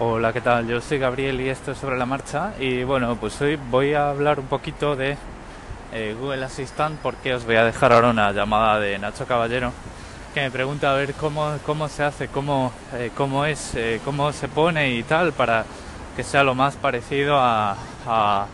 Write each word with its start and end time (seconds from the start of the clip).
Hola, 0.00 0.32
¿qué 0.32 0.40
tal? 0.40 0.68
Yo 0.68 0.80
soy 0.80 1.00
Gabriel 1.00 1.40
y 1.40 1.48
esto 1.48 1.72
es 1.72 1.78
sobre 1.78 1.98
la 1.98 2.06
marcha 2.06 2.52
y 2.60 2.84
bueno, 2.84 3.16
pues 3.16 3.40
hoy 3.40 3.58
voy 3.68 3.94
a 3.94 4.10
hablar 4.10 4.38
un 4.38 4.46
poquito 4.46 4.94
de 4.94 5.16
eh, 5.92 6.14
Google 6.16 6.44
Assistant 6.44 7.00
porque 7.02 7.34
os 7.34 7.44
voy 7.44 7.56
a 7.56 7.64
dejar 7.64 7.92
ahora 7.92 8.10
una 8.10 8.30
llamada 8.30 8.78
de 8.78 8.96
Nacho 9.00 9.26
Caballero 9.26 9.72
que 10.32 10.42
me 10.42 10.52
pregunta 10.52 10.92
a 10.92 10.94
ver 10.94 11.14
cómo, 11.14 11.52
cómo 11.66 11.88
se 11.88 12.04
hace, 12.04 12.28
cómo, 12.28 12.70
eh, 12.94 13.10
cómo 13.16 13.44
es, 13.44 13.74
eh, 13.74 14.00
cómo 14.04 14.30
se 14.30 14.46
pone 14.46 14.92
y 14.92 15.02
tal 15.02 15.32
para 15.32 15.64
que 16.14 16.22
sea 16.22 16.44
lo 16.44 16.54
más 16.54 16.76
parecido 16.76 17.36
a, 17.36 17.76
a, 18.06 18.46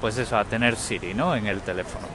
pues 0.00 0.16
eso, 0.16 0.38
a 0.38 0.46
tener 0.46 0.74
Siri, 0.74 1.12
¿no? 1.12 1.36
En 1.36 1.48
el 1.48 1.60
teléfono. 1.60 2.06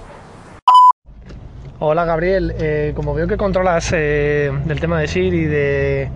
Hola 1.78 2.05
Gabriel, 2.05 2.94
como 2.96 3.14
veo 3.14 3.28
que 3.28 3.38
controlas 3.38 3.92
del 3.92 4.80
tema 4.80 5.00
de 5.00 5.08
Siri, 5.08 5.46
de, 5.46 6.10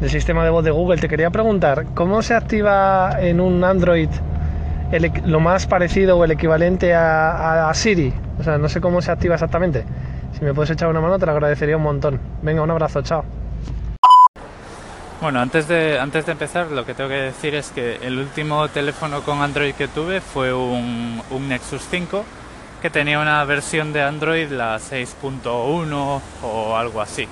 del 0.00 0.10
sistema 0.10 0.44
de 0.44 0.50
voz 0.50 0.64
de 0.64 0.70
Google, 0.70 0.98
te 0.98 1.08
quería 1.08 1.30
preguntar, 1.30 1.86
¿cómo 1.94 2.22
se 2.22 2.34
activa 2.34 3.16
en 3.20 3.40
un 3.40 3.64
Android 3.64 4.08
lo 5.24 5.40
más 5.40 5.66
parecido 5.66 6.16
o 6.16 6.24
el 6.24 6.30
equivalente 6.30 6.94
a, 6.94 7.70
Siri? 7.74 8.12
O 8.38 8.44
sea, 8.44 8.58
no 8.58 8.68
sé 8.68 8.80
cómo 8.80 9.02
se 9.02 9.10
activa 9.10 9.34
exactamente. 9.34 9.84
Si 10.38 10.44
me 10.44 10.54
puedes 10.54 10.70
echar 10.70 10.88
una 10.88 11.00
mano 11.00 11.18
te 11.18 11.26
lo 11.26 11.32
agradecería 11.32 11.76
un 11.76 11.82
montón. 11.82 12.20
Venga, 12.42 12.62
un 12.62 12.70
abrazo, 12.70 13.02
chao. 13.02 13.24
Bueno, 15.20 15.40
antes 15.40 15.66
de, 15.66 15.98
antes 15.98 16.26
de 16.26 16.32
empezar, 16.32 16.70
lo 16.70 16.86
que 16.86 16.94
tengo 16.94 17.10
que 17.10 17.16
decir 17.16 17.56
es 17.56 17.72
que 17.72 17.96
el 18.02 18.18
último 18.18 18.68
teléfono 18.68 19.22
con 19.22 19.42
Android 19.42 19.74
que 19.74 19.88
tuve 19.88 20.20
fue 20.20 20.54
un, 20.54 21.20
un 21.30 21.48
Nexus 21.48 21.82
5 21.90 22.24
que 22.80 22.90
tenía 22.90 23.18
una 23.18 23.44
versión 23.44 23.92
de 23.92 24.02
Android, 24.02 24.48
la 24.52 24.76
6.1 24.76 26.20
o 26.44 26.76
algo 26.76 27.00
así. 27.00 27.26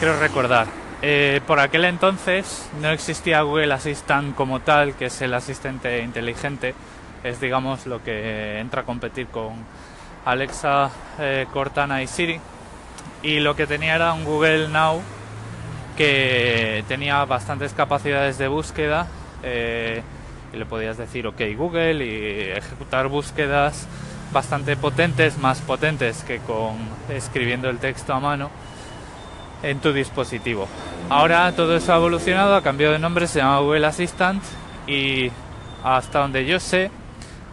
Creo 0.00 0.18
recordar. 0.18 0.85
Eh, 1.02 1.40
por 1.46 1.60
aquel 1.60 1.84
entonces 1.84 2.68
no 2.80 2.90
existía 2.90 3.42
Google 3.42 3.74
Assistant 3.74 4.34
como 4.34 4.60
tal, 4.60 4.94
que 4.94 5.06
es 5.06 5.20
el 5.20 5.34
asistente 5.34 6.02
inteligente. 6.02 6.74
Es, 7.22 7.40
digamos, 7.40 7.86
lo 7.86 8.02
que 8.02 8.58
entra 8.60 8.82
a 8.82 8.84
competir 8.84 9.26
con 9.26 9.54
Alexa, 10.24 10.90
eh, 11.18 11.46
Cortana 11.52 12.02
y 12.02 12.06
Siri. 12.06 12.40
Y 13.22 13.40
lo 13.40 13.56
que 13.56 13.66
tenía 13.66 13.94
era 13.96 14.12
un 14.12 14.24
Google 14.24 14.68
Now 14.68 15.02
que 15.96 16.84
tenía 16.88 17.24
bastantes 17.24 17.72
capacidades 17.72 18.36
de 18.36 18.48
búsqueda 18.48 19.06
eh, 19.42 20.02
y 20.52 20.56
le 20.58 20.66
podías 20.66 20.98
decir 20.98 21.26
ok 21.26 21.40
Google 21.56 22.04
y 22.04 22.50
ejecutar 22.50 23.08
búsquedas 23.08 23.88
bastante 24.30 24.76
potentes, 24.76 25.38
más 25.38 25.60
potentes 25.60 26.22
que 26.24 26.38
con 26.40 26.76
escribiendo 27.08 27.70
el 27.70 27.78
texto 27.78 28.12
a 28.12 28.20
mano 28.20 28.50
en 29.66 29.80
tu 29.80 29.92
dispositivo. 29.92 30.68
Ahora 31.08 31.52
todo 31.52 31.76
eso 31.76 31.92
ha 31.92 31.96
evolucionado, 31.96 32.54
ha 32.54 32.62
cambiado 32.62 32.92
de 32.92 32.98
nombre, 32.98 33.26
se 33.26 33.40
llama 33.40 33.58
Google 33.58 33.86
Assistant 33.86 34.42
y 34.86 35.30
hasta 35.82 36.20
donde 36.20 36.46
yo 36.46 36.60
sé 36.60 36.90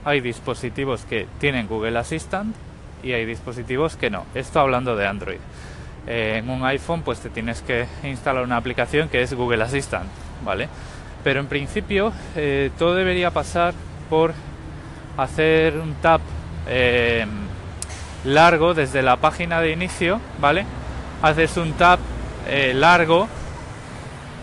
hay 0.05 0.21
dispositivos 0.21 1.05
que 1.05 1.27
tienen 1.39 1.67
Google 1.67 1.97
Assistant 1.97 2.55
y 3.01 3.13
hay 3.13 3.25
dispositivos 3.25 3.95
que 3.95 4.09
no. 4.09 4.25
Esto 4.35 4.59
hablando 4.59 4.95
de 4.95 5.07
Android. 5.07 5.39
Eh, 6.05 6.35
en 6.37 6.49
un 6.49 6.63
iPhone 6.65 7.01
pues 7.01 7.19
te 7.19 7.29
tienes 7.29 7.61
que 7.61 7.87
instalar 8.03 8.43
una 8.43 8.57
aplicación 8.57 9.09
que 9.09 9.21
es 9.21 9.33
Google 9.33 9.63
Assistant, 9.63 10.09
¿vale? 10.43 10.69
Pero 11.23 11.39
en 11.39 11.47
principio 11.47 12.13
eh, 12.35 12.69
todo 12.77 12.95
debería 12.95 13.31
pasar 13.31 13.73
por 14.09 14.33
hacer 15.17 15.77
un 15.77 15.95
tap 15.95 16.21
eh, 16.67 17.25
largo 18.25 18.73
desde 18.73 19.01
la 19.01 19.17
página 19.17 19.61
de 19.61 19.71
inicio, 19.71 20.19
¿vale? 20.39 20.65
Haces 21.23 21.57
un 21.57 21.71
tap 21.73 21.99
eh, 22.47 22.73
largo 22.75 23.29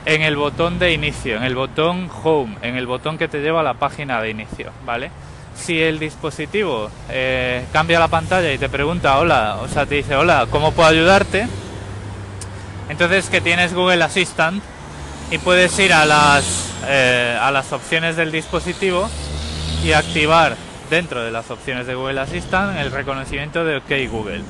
en 0.06 0.23
el 0.23 0.34
botón 0.34 0.78
de 0.78 0.92
inicio, 0.92 1.37
en 1.37 1.42
el 1.42 1.55
botón 1.55 2.11
Home, 2.25 2.56
en 2.62 2.77
el 2.77 2.87
botón 2.87 3.19
que 3.19 3.28
te 3.28 3.41
lleva 3.41 3.61
a 3.61 3.62
la 3.62 3.75
página 3.75 4.20
de 4.22 4.31
inicio, 4.31 4.72
¿vale? 4.87 5.11
Si 5.55 5.78
el 5.78 5.98
dispositivo 5.98 6.91
eh, 7.11 7.67
cambia 7.70 8.00
la 8.00 8.09
pantalla 8.09 8.50
y 8.50 8.56
te 8.56 8.70
pregunta, 8.70 9.19
hola, 9.19 9.59
o 9.60 9.69
sea, 9.69 9.84
te 9.84 9.97
dice, 9.97 10.16
hola, 10.16 10.47
¿cómo 10.50 10.72
puedo 10.72 10.88
ayudarte? 10.88 11.47
Entonces 12.88 13.28
que 13.28 13.43
tienes 13.43 13.75
Google 13.75 14.03
Assistant 14.03 14.62
y 15.31 15.37
puedes 15.37 15.78
ir 15.78 15.93
a 15.93 16.06
las, 16.06 16.72
eh, 16.88 17.38
a 17.38 17.50
las 17.50 17.72
opciones 17.72 18.16
del 18.16 18.32
dispositivo 18.32 19.09
y 19.84 19.93
activar 19.93 20.56
dentro 20.88 21.22
de 21.22 21.31
las 21.31 21.50
opciones 21.50 21.87
de 21.87 21.94
Google 21.94 22.21
Assistant 22.21 22.78
el 22.78 22.91
reconocimiento 22.91 23.66
de 23.66 23.76
OK 23.76 24.10
Google. 24.10 24.43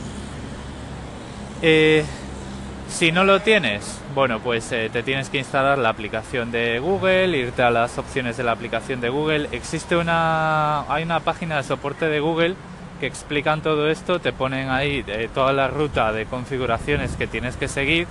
Si 2.91 3.13
no 3.13 3.25
lo 3.25 3.41
tienes, 3.41 4.01
bueno, 4.15 4.41
pues 4.41 4.71
eh, 4.73 4.91
te 4.93 5.03
tienes 5.03 5.31
que 5.31 5.39
instalar 5.39 5.79
la 5.79 5.89
aplicación 5.89 6.51
de 6.51 6.79
Google, 6.81 7.29
irte 7.39 7.63
a 7.63 7.71
las 7.71 7.97
opciones 7.99 8.37
de 8.37 8.43
la 8.43 8.53
aplicación 8.53 9.01
de 9.01 9.09
Google. 9.09 9.49
Existe 9.53 9.97
una, 9.97 10.83
hay 10.93 11.05
una 11.05 11.21
página 11.21 11.57
de 11.57 11.63
soporte 11.63 12.07
de 12.07 12.21
Google 12.21 12.55
que 12.99 13.07
explican 13.07 13.63
todo 13.63 13.89
esto, 13.89 14.21
te 14.21 14.33
ponen 14.33 14.69
ahí 14.69 15.05
eh, 15.07 15.29
toda 15.33 15.53
la 15.53 15.69
ruta 15.69 16.13
de 16.13 16.27
configuraciones 16.27 17.17
que 17.17 17.27
tienes 17.27 17.57
que 17.57 17.69
seguir 17.69 18.07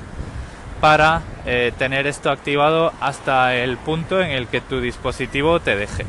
para 0.82 1.22
eh, 1.46 1.72
tener 1.78 2.08
esto 2.08 2.32
activado 2.32 2.94
hasta 3.00 3.56
el 3.56 3.78
punto 3.78 4.22
en 4.22 4.32
el 4.32 4.48
que 4.48 4.62
tu 4.62 4.82
dispositivo 4.82 5.60
te 5.60 5.76
deje. 5.76 6.06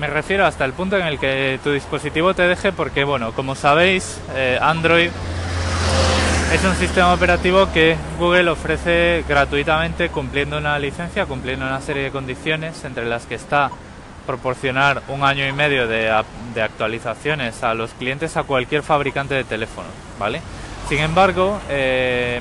Me 0.00 0.08
refiero 0.08 0.44
hasta 0.44 0.64
el 0.64 0.72
punto 0.72 0.96
en 0.96 1.06
el 1.06 1.20
que 1.20 1.60
tu 1.62 1.70
dispositivo 1.70 2.34
te 2.34 2.42
deje 2.42 2.72
porque, 2.72 3.04
bueno, 3.04 3.32
como 3.32 3.54
sabéis, 3.54 4.20
eh, 4.34 4.58
Android 4.60 5.10
es 6.54 6.64
un 6.64 6.76
sistema 6.76 7.12
operativo 7.12 7.72
que 7.72 7.96
Google 8.16 8.48
ofrece 8.48 9.24
gratuitamente 9.28 10.08
cumpliendo 10.10 10.56
una 10.56 10.78
licencia, 10.78 11.26
cumpliendo 11.26 11.66
una 11.66 11.80
serie 11.80 12.04
de 12.04 12.10
condiciones, 12.12 12.84
entre 12.84 13.06
las 13.06 13.26
que 13.26 13.34
está 13.34 13.72
proporcionar 14.24 15.02
un 15.08 15.24
año 15.24 15.48
y 15.48 15.52
medio 15.52 15.88
de, 15.88 16.10
actualizaciones 16.62 17.64
a 17.64 17.74
los 17.74 17.90
clientes 17.94 18.36
a 18.36 18.44
cualquier 18.44 18.84
fabricante 18.84 19.34
de 19.34 19.42
teléfonos, 19.42 19.90
¿vale? 20.16 20.40
Sin 20.88 20.98
embargo, 20.98 21.58
eh, 21.68 22.40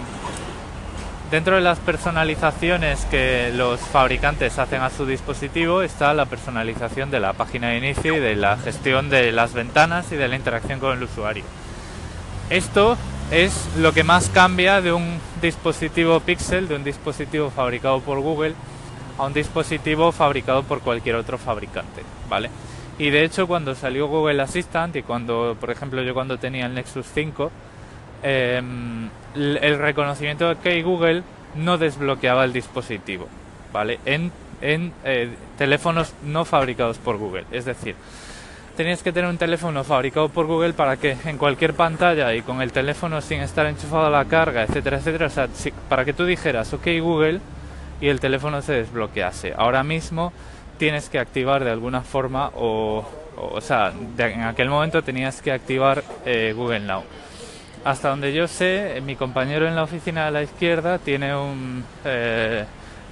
dentro 1.31 1.55
de 1.55 1.61
las 1.61 1.79
personalizaciones 1.79 3.05
que 3.05 3.51
los 3.55 3.79
fabricantes 3.79 4.59
hacen 4.59 4.83
a 4.83 4.91
su 4.91 5.07
dispositivo 5.07 5.81
está 5.81 6.13
la 6.13 6.27
personalización 6.27 7.09
de 7.09 7.19
la 7.19 7.33
página 7.33 7.69
de 7.69 7.79
inicio 7.79 8.15
y 8.15 8.19
de 8.19 8.35
la 8.35 8.57
gestión 8.57 9.09
de 9.09 9.31
las 9.31 9.53
ventanas 9.53 10.11
y 10.11 10.17
de 10.17 10.27
la 10.27 10.35
interacción 10.35 10.79
con 10.79 10.95
el 10.95 11.01
usuario. 11.01 11.43
Esto 12.51 12.95
es 13.33 13.67
lo 13.79 13.93
que 13.93 14.03
más 14.03 14.29
cambia 14.29 14.79
de 14.79 14.93
un 14.93 15.19
dispositivo 15.41 16.19
Pixel, 16.19 16.67
de 16.67 16.75
un 16.75 16.83
dispositivo 16.83 17.49
fabricado 17.49 17.99
por 17.99 18.19
Google, 18.19 18.53
a 19.17 19.23
un 19.23 19.33
dispositivo 19.33 20.11
fabricado 20.11 20.61
por 20.61 20.81
cualquier 20.81 21.15
otro 21.15 21.39
fabricante, 21.39 22.03
¿vale? 22.29 22.51
Y 22.99 23.09
de 23.09 23.23
hecho 23.23 23.47
cuando 23.47 23.73
salió 23.73 24.07
Google 24.07 24.39
Assistant 24.43 24.95
y 24.97 25.01
cuando, 25.01 25.57
por 25.59 25.71
ejemplo, 25.71 26.03
yo 26.03 26.13
cuando 26.13 26.37
tenía 26.37 26.67
el 26.67 26.75
Nexus 26.75 27.07
5, 27.11 27.51
eh, 28.21 28.61
el 29.35 29.79
reconocimiento 29.79 30.45
de 30.45 30.51
OK 30.53 30.85
Google 30.85 31.23
no 31.55 31.79
desbloqueaba 31.79 32.45
el 32.45 32.53
dispositivo, 32.53 33.27
¿vale? 33.71 33.99
En, 34.05 34.31
en 34.61 34.93
eh, 35.05 35.29
teléfonos 35.57 36.13
no 36.23 36.45
fabricados 36.45 36.99
por 36.99 37.17
Google, 37.17 37.45
es 37.51 37.65
decir, 37.65 37.95
tenías 38.75 39.03
que 39.03 39.11
tener 39.11 39.29
un 39.29 39.37
teléfono 39.37 39.83
fabricado 39.83 40.29
por 40.29 40.47
Google 40.47 40.73
para 40.73 40.97
que 40.97 41.17
en 41.25 41.37
cualquier 41.37 41.73
pantalla 41.73 42.33
y 42.33 42.41
con 42.41 42.61
el 42.61 42.71
teléfono 42.71 43.21
sin 43.21 43.41
estar 43.41 43.65
enchufado 43.65 44.07
a 44.07 44.09
la 44.09 44.25
carga, 44.25 44.63
etcétera, 44.63 44.97
etcétera, 44.97 45.27
o 45.27 45.29
sea, 45.29 45.47
para 45.89 46.05
que 46.05 46.13
tú 46.13 46.25
dijeras 46.25 46.73
OK 46.73 46.87
Google 46.99 47.39
y 48.01 48.07
el 48.07 48.19
teléfono 48.19 48.61
se 48.61 48.73
desbloquease. 48.73 49.53
Ahora 49.55 49.83
mismo 49.83 50.33
tienes 50.77 51.09
que 51.09 51.19
activar 51.19 51.63
de 51.63 51.71
alguna 51.71 52.01
forma 52.01 52.49
o, 52.55 53.05
o, 53.37 53.61
sea, 53.61 53.93
en 54.17 54.41
aquel 54.41 54.69
momento 54.69 55.03
tenías 55.03 55.41
que 55.41 55.51
activar 55.51 56.03
eh, 56.25 56.53
Google 56.55 56.81
Now. 56.81 57.03
Hasta 57.85 58.09
donde 58.09 58.33
yo 58.33 58.47
sé, 58.47 59.01
mi 59.05 59.15
compañero 59.15 59.67
en 59.67 59.75
la 59.75 59.83
oficina 59.83 60.25
de 60.25 60.31
la 60.31 60.43
izquierda 60.43 60.97
tiene 60.99 61.35
un, 61.35 61.83
eh, 62.05 62.65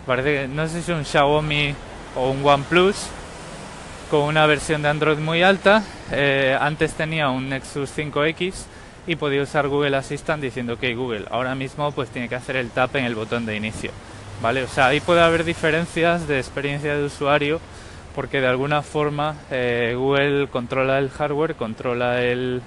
parece 0.06 0.48
no 0.48 0.68
sé 0.68 0.82
si 0.82 0.92
un 0.92 1.06
Xiaomi 1.06 1.76
o 2.16 2.32
un 2.32 2.44
OnePlus 2.46 3.10
con 4.12 4.24
una 4.24 4.46
versión 4.46 4.82
de 4.82 4.90
Android 4.90 5.20
muy 5.20 5.42
alta. 5.42 5.84
Eh, 6.12 6.58
antes 6.60 6.96
tenía 6.96 7.30
un 7.30 7.48
Nexus 7.48 7.98
5X 7.98 8.66
y 9.08 9.16
podía 9.16 9.42
usar 9.42 9.70
Google 9.70 9.96
Assistant 9.96 10.44
diciendo 10.44 10.78
que 10.78 10.94
Google. 10.96 11.24
Ahora 11.32 11.56
mismo 11.56 11.94
pues 11.94 12.10
tiene 12.10 12.28
que 12.28 12.36
hacer 12.36 12.58
el 12.58 12.72
tap 12.72 12.94
en 12.98 13.06
el 13.06 13.16
botón 13.16 13.46
de 13.46 13.56
inicio. 13.56 13.92
¿Vale? 14.42 14.64
O 14.64 14.68
sea, 14.68 14.88
ahí 14.88 15.00
puede 15.00 15.22
haber 15.22 15.46
diferencias 15.46 16.28
de 16.28 16.40
experiencia 16.40 16.98
de 16.98 17.06
usuario 17.06 17.62
porque 18.14 18.42
de 18.42 18.48
alguna 18.48 18.82
forma 18.82 19.36
eh, 19.50 19.94
Google 19.98 20.50
controla 20.52 21.00
el 21.00 21.10
hardware, 21.10 21.56
controla 21.56 22.22
el, 22.22 22.62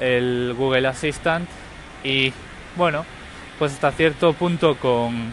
el 0.00 0.54
Google 0.56 0.86
Assistant 0.86 1.48
y 2.04 2.32
bueno, 2.76 3.04
pues 3.58 3.72
hasta 3.72 3.90
cierto 3.90 4.32
punto 4.34 4.76
con, 4.76 5.32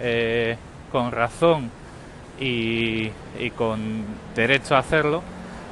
eh, 0.00 0.56
con 0.92 1.10
razón 1.10 1.68
y, 2.40 3.10
y 3.38 3.50
con 3.56 4.04
derecho 4.34 4.76
a 4.76 4.78
hacerlo, 4.78 5.22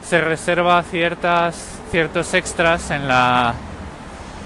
se 0.03 0.21
reserva 0.21 0.83
ciertas, 0.83 1.81
ciertos 1.91 2.33
extras 2.35 2.91
en 2.91 3.09
la, 3.09 3.55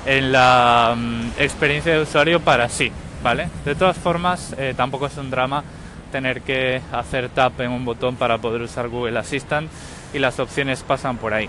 en 0.07 0.33
la 0.33 0.95
mm, 0.97 1.31
experiencia 1.39 1.93
de 1.93 2.03
usuario 2.03 2.41
para 2.41 2.69
sí, 2.69 2.91
¿vale? 3.23 3.49
De 3.65 3.75
todas 3.75 3.97
formas, 3.99 4.55
eh, 4.59 4.75
tampoco 4.77 5.07
es 5.07 5.17
un 5.17 5.31
drama 5.31 5.63
tener 6.11 6.43
que 6.43 6.81
hacer 6.93 7.29
tap 7.29 7.61
en 7.61 7.71
un 7.71 7.85
botón 7.85 8.17
para 8.17 8.39
poder 8.39 8.63
usar 8.63 8.89
Google 8.89 9.19
Assistant 9.19 9.71
y 10.13 10.19
las 10.19 10.41
opciones 10.41 10.83
pasan 10.83 11.19
por 11.19 11.35
ahí. 11.35 11.49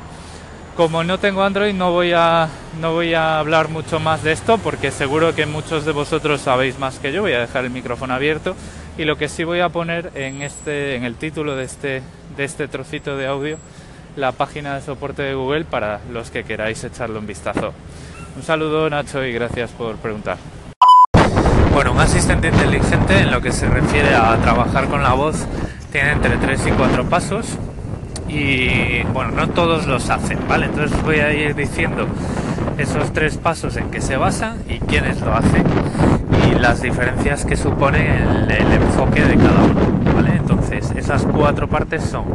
Como 0.76 1.04
no 1.04 1.20
tengo 1.20 1.44
Android 1.44 1.74
no 1.74 1.92
voy 1.92 2.14
a 2.14 2.48
no 2.80 2.94
voy 2.94 3.14
a 3.14 3.40
hablar 3.40 3.68
mucho 3.68 4.00
más 4.00 4.24
de 4.24 4.32
esto 4.32 4.58
porque 4.58 4.90
seguro 4.90 5.36
que 5.36 5.46
muchos 5.46 5.84
de 5.84 5.92
vosotros 5.92 6.42
sabéis 6.42 6.80
más 6.80 7.00
que 7.00 7.12
yo. 7.12 7.24
Voy 7.24 7.34
a 7.34 7.40
dejar 7.40 7.66
el 7.66 7.72
micrófono 7.72 8.14
abierto 8.14 8.56
y 9.02 9.06
lo 9.06 9.18
que 9.18 9.30
sí 9.30 9.44
voy 9.44 9.62
a 9.62 9.70
poner 9.70 10.12
en 10.14 10.44
este 10.44 10.96
en 10.96 11.06
el 11.06 11.16
título 11.16 11.56
de 11.56 11.64
este 11.64 12.04
de 12.38 12.44
este 12.44 12.68
trocito 12.68 13.18
de 13.18 13.26
audio 13.26 13.58
la 14.16 14.32
página 14.32 14.76
de 14.76 14.82
soporte 14.82 15.24
de 15.24 15.34
Google 15.34 15.66
para 15.66 16.02
los 16.12 16.30
que 16.30 16.44
queráis 16.44 16.84
echarle 16.84 17.18
un 17.18 17.26
vistazo. 17.26 17.74
Un 18.36 18.44
saludo 18.44 18.88
Nacho 18.92 19.26
y 19.26 19.34
gracias 19.34 19.72
por 19.72 19.96
preguntar. 19.96 20.38
Bueno, 21.74 21.94
un 21.94 22.00
asistente 22.00 22.50
inteligente 22.50 23.18
en 23.18 23.32
lo 23.32 23.42
que 23.42 23.52
se 23.52 23.68
refiere 23.68 24.14
a 24.14 24.38
trabajar 24.38 24.88
con 24.88 25.02
la 25.02 25.14
voz 25.14 25.48
tiene 25.92 26.12
entre 26.12 26.38
3 26.38 26.68
y 26.68 26.72
4 26.72 27.10
pasos 27.10 27.48
y 28.28 29.02
bueno, 29.14 29.32
no 29.32 29.50
todos 29.50 29.88
los 29.88 30.12
hacen, 30.12 30.38
¿vale? 30.48 30.68
Entonces 30.68 31.02
voy 31.02 31.22
a 31.22 31.34
ir 31.34 31.56
diciendo 31.56 32.08
esos 32.82 33.14
tres 33.14 33.38
pasos 33.38 33.78
en 33.78 33.92
que 33.92 34.02
se 34.02 34.18
basa 34.18 34.56
y 34.68 34.80
quiénes 34.80 35.22
lo 35.22 35.34
hacen 35.34 35.64
y 36.48 36.60
las 36.60 36.82
diferencias 36.82 37.46
que 37.46 37.56
supone 37.56 38.18
el, 38.18 38.72
enfoque 38.72 39.22
de 39.22 39.36
cada 39.36 39.64
uno. 39.64 40.28
Entonces, 40.34 40.92
esas 40.96 41.24
cuatro 41.24 41.68
partes 41.68 42.04
son 42.04 42.26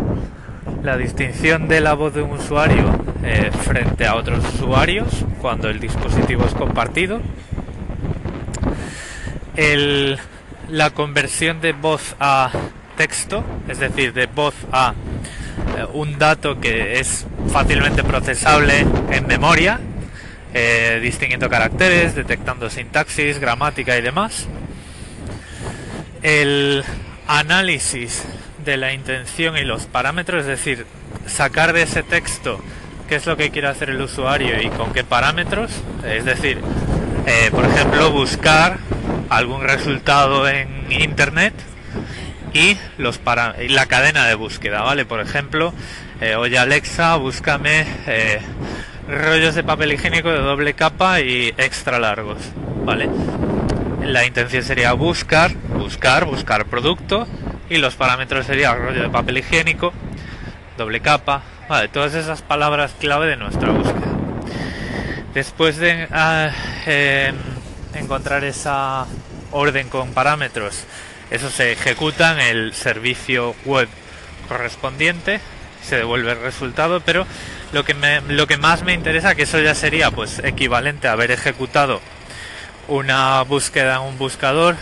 la 0.82 0.96
distinción 0.96 1.68
de 1.68 1.80
la 1.80 1.94
voz 1.94 2.14
de 2.14 2.22
un 2.22 2.32
usuario 2.32 2.84
eh, 3.24 3.50
frente 3.64 4.06
a 4.06 4.14
otros 4.14 4.44
usuarios 4.54 5.24
cuando 5.40 5.68
el 5.68 5.80
dispositivo 5.80 6.44
es 6.44 6.54
compartido, 6.54 7.20
la 10.68 10.90
conversión 10.90 11.60
de 11.60 11.72
voz 11.72 12.14
a 12.20 12.50
texto, 12.96 13.44
es 13.68 13.78
decir, 13.78 14.12
de 14.12 14.26
voz 14.26 14.54
a 14.72 14.94
eh, 15.76 15.86
un 15.92 16.18
dato 16.18 16.60
que 16.60 17.00
es 17.00 17.26
fácilmente 17.48 18.02
procesable 18.04 18.86
en 19.10 19.26
memoria, 19.26 19.80
eh, 20.58 21.00
distinguiendo 21.02 21.50
caracteres, 21.50 22.14
detectando 22.14 22.70
sintaxis, 22.70 23.38
gramática 23.38 23.94
y 23.98 24.00
demás. 24.00 24.48
El 26.22 26.82
análisis 27.28 28.24
de 28.64 28.78
la 28.78 28.94
intención 28.94 29.58
y 29.58 29.64
los 29.64 29.84
parámetros, 29.84 30.40
es 30.40 30.46
decir, 30.46 30.86
sacar 31.26 31.74
de 31.74 31.82
ese 31.82 32.02
texto 32.02 32.58
qué 33.06 33.16
es 33.16 33.26
lo 33.26 33.36
que 33.36 33.50
quiere 33.50 33.68
hacer 33.68 33.90
el 33.90 34.00
usuario 34.00 34.58
y 34.62 34.70
con 34.70 34.94
qué 34.94 35.04
parámetros, 35.04 35.70
es 36.06 36.24
decir, 36.24 36.62
eh, 37.26 37.50
por 37.50 37.66
ejemplo, 37.66 38.10
buscar 38.10 38.78
algún 39.28 39.60
resultado 39.60 40.48
en 40.48 40.90
internet 40.90 41.52
y 42.54 42.78
los 42.96 43.18
para 43.18 43.56
la 43.68 43.84
cadena 43.84 44.26
de 44.26 44.34
búsqueda, 44.36 44.80
¿vale? 44.80 45.04
Por 45.04 45.20
ejemplo, 45.20 45.74
eh, 46.22 46.34
oye 46.34 46.56
Alexa, 46.56 47.14
búscame 47.16 47.84
rollos 49.08 49.54
de 49.54 49.62
papel 49.62 49.92
higiénico 49.92 50.30
de 50.30 50.38
doble 50.38 50.74
capa 50.74 51.20
y 51.20 51.54
extra 51.56 51.98
largos, 51.98 52.38
¿vale? 52.84 53.08
La 54.02 54.26
intención 54.26 54.62
sería 54.62 54.92
buscar, 54.92 55.54
buscar, 55.54 56.24
buscar 56.24 56.66
producto, 56.66 57.26
y 57.68 57.78
los 57.78 57.94
parámetros 57.94 58.46
serían 58.46 58.78
rollo 58.78 59.02
de 59.02 59.08
papel 59.08 59.38
higiénico, 59.38 59.92
doble 60.76 61.00
capa, 61.00 61.42
vale, 61.68 61.88
todas 61.88 62.14
esas 62.14 62.42
palabras 62.42 62.94
clave 62.98 63.26
de 63.26 63.36
nuestra 63.36 63.70
búsqueda. 63.70 64.06
Después 65.34 65.76
de 65.76 66.08
ah, 66.12 66.50
em, 66.86 67.34
encontrar 67.94 68.44
esa 68.44 69.06
orden 69.50 69.88
con 69.88 70.12
parámetros, 70.12 70.84
eso 71.30 71.50
se 71.50 71.72
ejecuta 71.72 72.32
en 72.32 72.56
el 72.56 72.72
servicio 72.74 73.54
web 73.64 73.88
correspondiente, 74.48 75.40
se 75.82 75.96
devuelve 75.96 76.32
el 76.32 76.40
resultado, 76.40 77.00
pero 77.00 77.26
lo 77.76 77.84
que, 77.84 77.92
me, 77.92 78.22
lo 78.22 78.46
que 78.46 78.56
más 78.56 78.84
me 78.84 78.94
interesa, 78.94 79.34
que 79.34 79.42
eso 79.42 79.60
ya 79.60 79.74
sería 79.74 80.10
pues 80.10 80.38
equivalente 80.38 81.08
a 81.08 81.12
haber 81.12 81.30
ejecutado 81.30 82.00
una 82.88 83.42
búsqueda 83.42 83.96
en 83.96 84.00
un 84.00 84.16
buscador, 84.16 84.76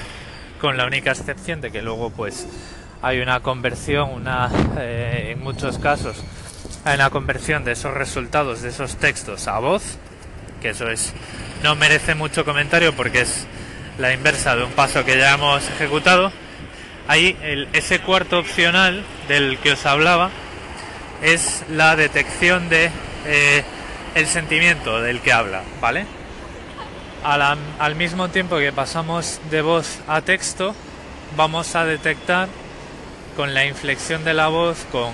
con 0.60 0.76
la 0.76 0.86
única 0.86 1.10
excepción 1.10 1.60
de 1.60 1.72
que 1.72 1.82
luego 1.82 2.10
pues 2.10 2.46
hay 3.02 3.18
una 3.18 3.40
conversión, 3.40 4.10
una, 4.10 4.48
eh, 4.78 5.30
en 5.32 5.42
muchos 5.42 5.78
casos 5.78 6.22
hay 6.84 6.94
una 6.94 7.10
conversión 7.10 7.64
de 7.64 7.72
esos 7.72 7.92
resultados, 7.94 8.62
de 8.62 8.68
esos 8.68 8.94
textos 8.94 9.48
a 9.48 9.58
voz, 9.58 9.98
que 10.62 10.68
eso 10.68 10.88
es 10.88 11.14
no 11.64 11.74
merece 11.74 12.14
mucho 12.14 12.44
comentario 12.44 12.94
porque 12.94 13.22
es 13.22 13.44
la 13.98 14.12
inversa 14.12 14.54
de 14.54 14.62
un 14.62 14.70
paso 14.70 15.04
que 15.04 15.18
ya 15.18 15.34
hemos 15.34 15.68
ejecutado. 15.68 16.30
Ahí 17.08 17.36
el, 17.42 17.68
ese 17.72 17.98
cuarto 17.98 18.38
opcional 18.38 19.02
del 19.26 19.58
que 19.58 19.72
os 19.72 19.84
hablaba 19.84 20.30
es 21.22 21.64
la 21.70 21.96
detección 21.96 22.68
de 22.68 22.90
eh, 23.26 23.64
el 24.14 24.26
sentimiento 24.26 25.00
del 25.00 25.20
que 25.20 25.32
habla, 25.32 25.62
¿vale? 25.80 26.06
Al, 27.24 27.94
mismo 27.94 28.28
tiempo 28.28 28.58
que 28.58 28.70
pasamos 28.70 29.40
de 29.50 29.62
voz 29.62 30.00
a 30.06 30.20
texto, 30.20 30.74
vamos 31.36 31.74
a 31.74 31.86
detectar 31.86 32.48
con 33.34 33.54
la 33.54 33.64
inflexión 33.64 34.24
de 34.24 34.34
la 34.34 34.48
voz, 34.48 34.84
con 34.92 35.10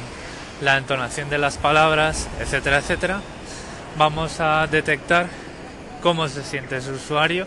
la 0.60 0.76
entonación 0.76 1.30
de 1.30 1.38
las 1.38 1.56
palabras, 1.56 2.28
etcétera, 2.40 2.78
etcétera, 2.78 3.20
vamos 3.96 4.40
a 4.40 4.66
detectar 4.66 5.28
cómo 6.02 6.26
se 6.28 6.42
siente 6.42 6.80
su 6.80 6.92
usuario 6.92 7.46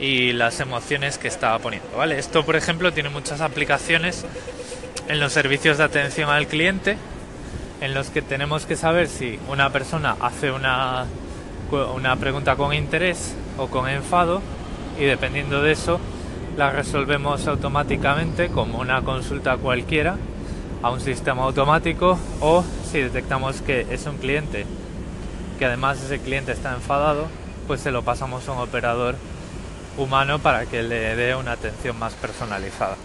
y 0.00 0.32
las 0.32 0.60
emociones 0.60 1.18
que 1.18 1.28
está 1.28 1.58
poniendo. 1.58 1.96
¿vale? 1.96 2.18
Esto, 2.18 2.44
por 2.46 2.56
ejemplo, 2.56 2.92
tiene 2.92 3.10
muchas 3.10 3.40
aplicaciones 3.40 4.24
en 5.08 5.20
los 5.20 5.32
servicios 5.32 5.78
de 5.78 5.84
atención 5.84 6.30
al 6.30 6.46
cliente, 6.46 6.96
en 7.80 7.94
los 7.94 8.10
que 8.10 8.22
tenemos 8.22 8.66
que 8.66 8.76
saber 8.76 9.08
si 9.08 9.38
una 9.48 9.70
persona 9.70 10.16
hace 10.20 10.50
una, 10.50 11.06
una 11.94 12.16
pregunta 12.16 12.56
con 12.56 12.74
interés 12.74 13.34
o 13.56 13.68
con 13.68 13.88
enfado 13.88 14.42
y 14.98 15.04
dependiendo 15.04 15.62
de 15.62 15.72
eso 15.72 16.00
la 16.56 16.70
resolvemos 16.70 17.46
automáticamente 17.46 18.48
como 18.48 18.78
una 18.78 19.02
consulta 19.02 19.56
cualquiera 19.56 20.16
a 20.82 20.90
un 20.90 21.00
sistema 21.00 21.44
automático 21.44 22.18
o 22.40 22.64
si 22.90 23.00
detectamos 23.00 23.62
que 23.62 23.86
es 23.90 24.06
un 24.06 24.16
cliente 24.16 24.66
que 25.58 25.64
además 25.64 26.02
ese 26.02 26.18
cliente 26.18 26.52
está 26.52 26.74
enfadado 26.74 27.26
pues 27.68 27.80
se 27.80 27.90
lo 27.90 28.02
pasamos 28.02 28.48
a 28.48 28.52
un 28.52 28.58
operador 28.58 29.14
humano 29.98 30.38
para 30.38 30.66
que 30.66 30.82
le 30.82 31.16
dé 31.16 31.34
una 31.34 31.52
atención 31.52 31.98
más 31.98 32.14
personalizada. 32.14 32.96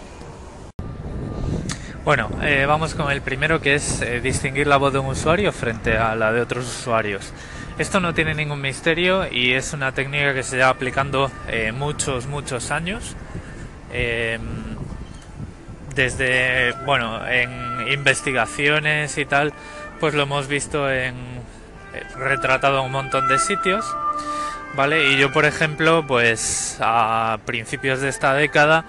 Bueno, 2.04 2.28
eh, 2.42 2.66
vamos 2.66 2.94
con 2.94 3.10
el 3.10 3.22
primero 3.22 3.60
que 3.60 3.74
es 3.74 4.02
eh, 4.02 4.20
distinguir 4.20 4.66
la 4.66 4.76
voz 4.76 4.92
de 4.92 4.98
un 4.98 5.06
usuario 5.06 5.52
frente 5.52 5.96
a 5.96 6.14
la 6.14 6.32
de 6.32 6.40
otros 6.40 6.66
usuarios. 6.66 7.32
Esto 7.78 7.98
no 7.98 8.12
tiene 8.14 8.34
ningún 8.34 8.60
misterio 8.60 9.26
y 9.30 9.52
es 9.52 9.72
una 9.72 9.92
técnica 9.92 10.34
que 10.34 10.42
se 10.42 10.56
lleva 10.56 10.68
aplicando 10.68 11.30
eh, 11.48 11.72
muchos, 11.72 12.26
muchos 12.26 12.70
años 12.70 13.16
Em, 13.94 14.40
desde, 15.94 16.72
bueno, 16.84 17.24
en 17.28 17.86
investigaciones 17.92 19.16
y 19.18 19.24
tal, 19.24 19.52
pues 20.00 20.14
lo 20.14 20.24
hemos 20.24 20.48
visto 20.48 20.90
en 20.90 21.14
retratado 22.16 22.80
en 22.80 22.86
un 22.86 22.90
montón 22.90 23.28
de 23.28 23.38
sitios, 23.38 23.86
¿vale? 24.74 25.12
Y 25.12 25.16
yo, 25.16 25.32
por 25.32 25.44
ejemplo, 25.44 26.04
pues 26.04 26.78
a 26.80 27.38
principios 27.46 28.00
de 28.00 28.08
esta 28.08 28.34
década 28.34 28.84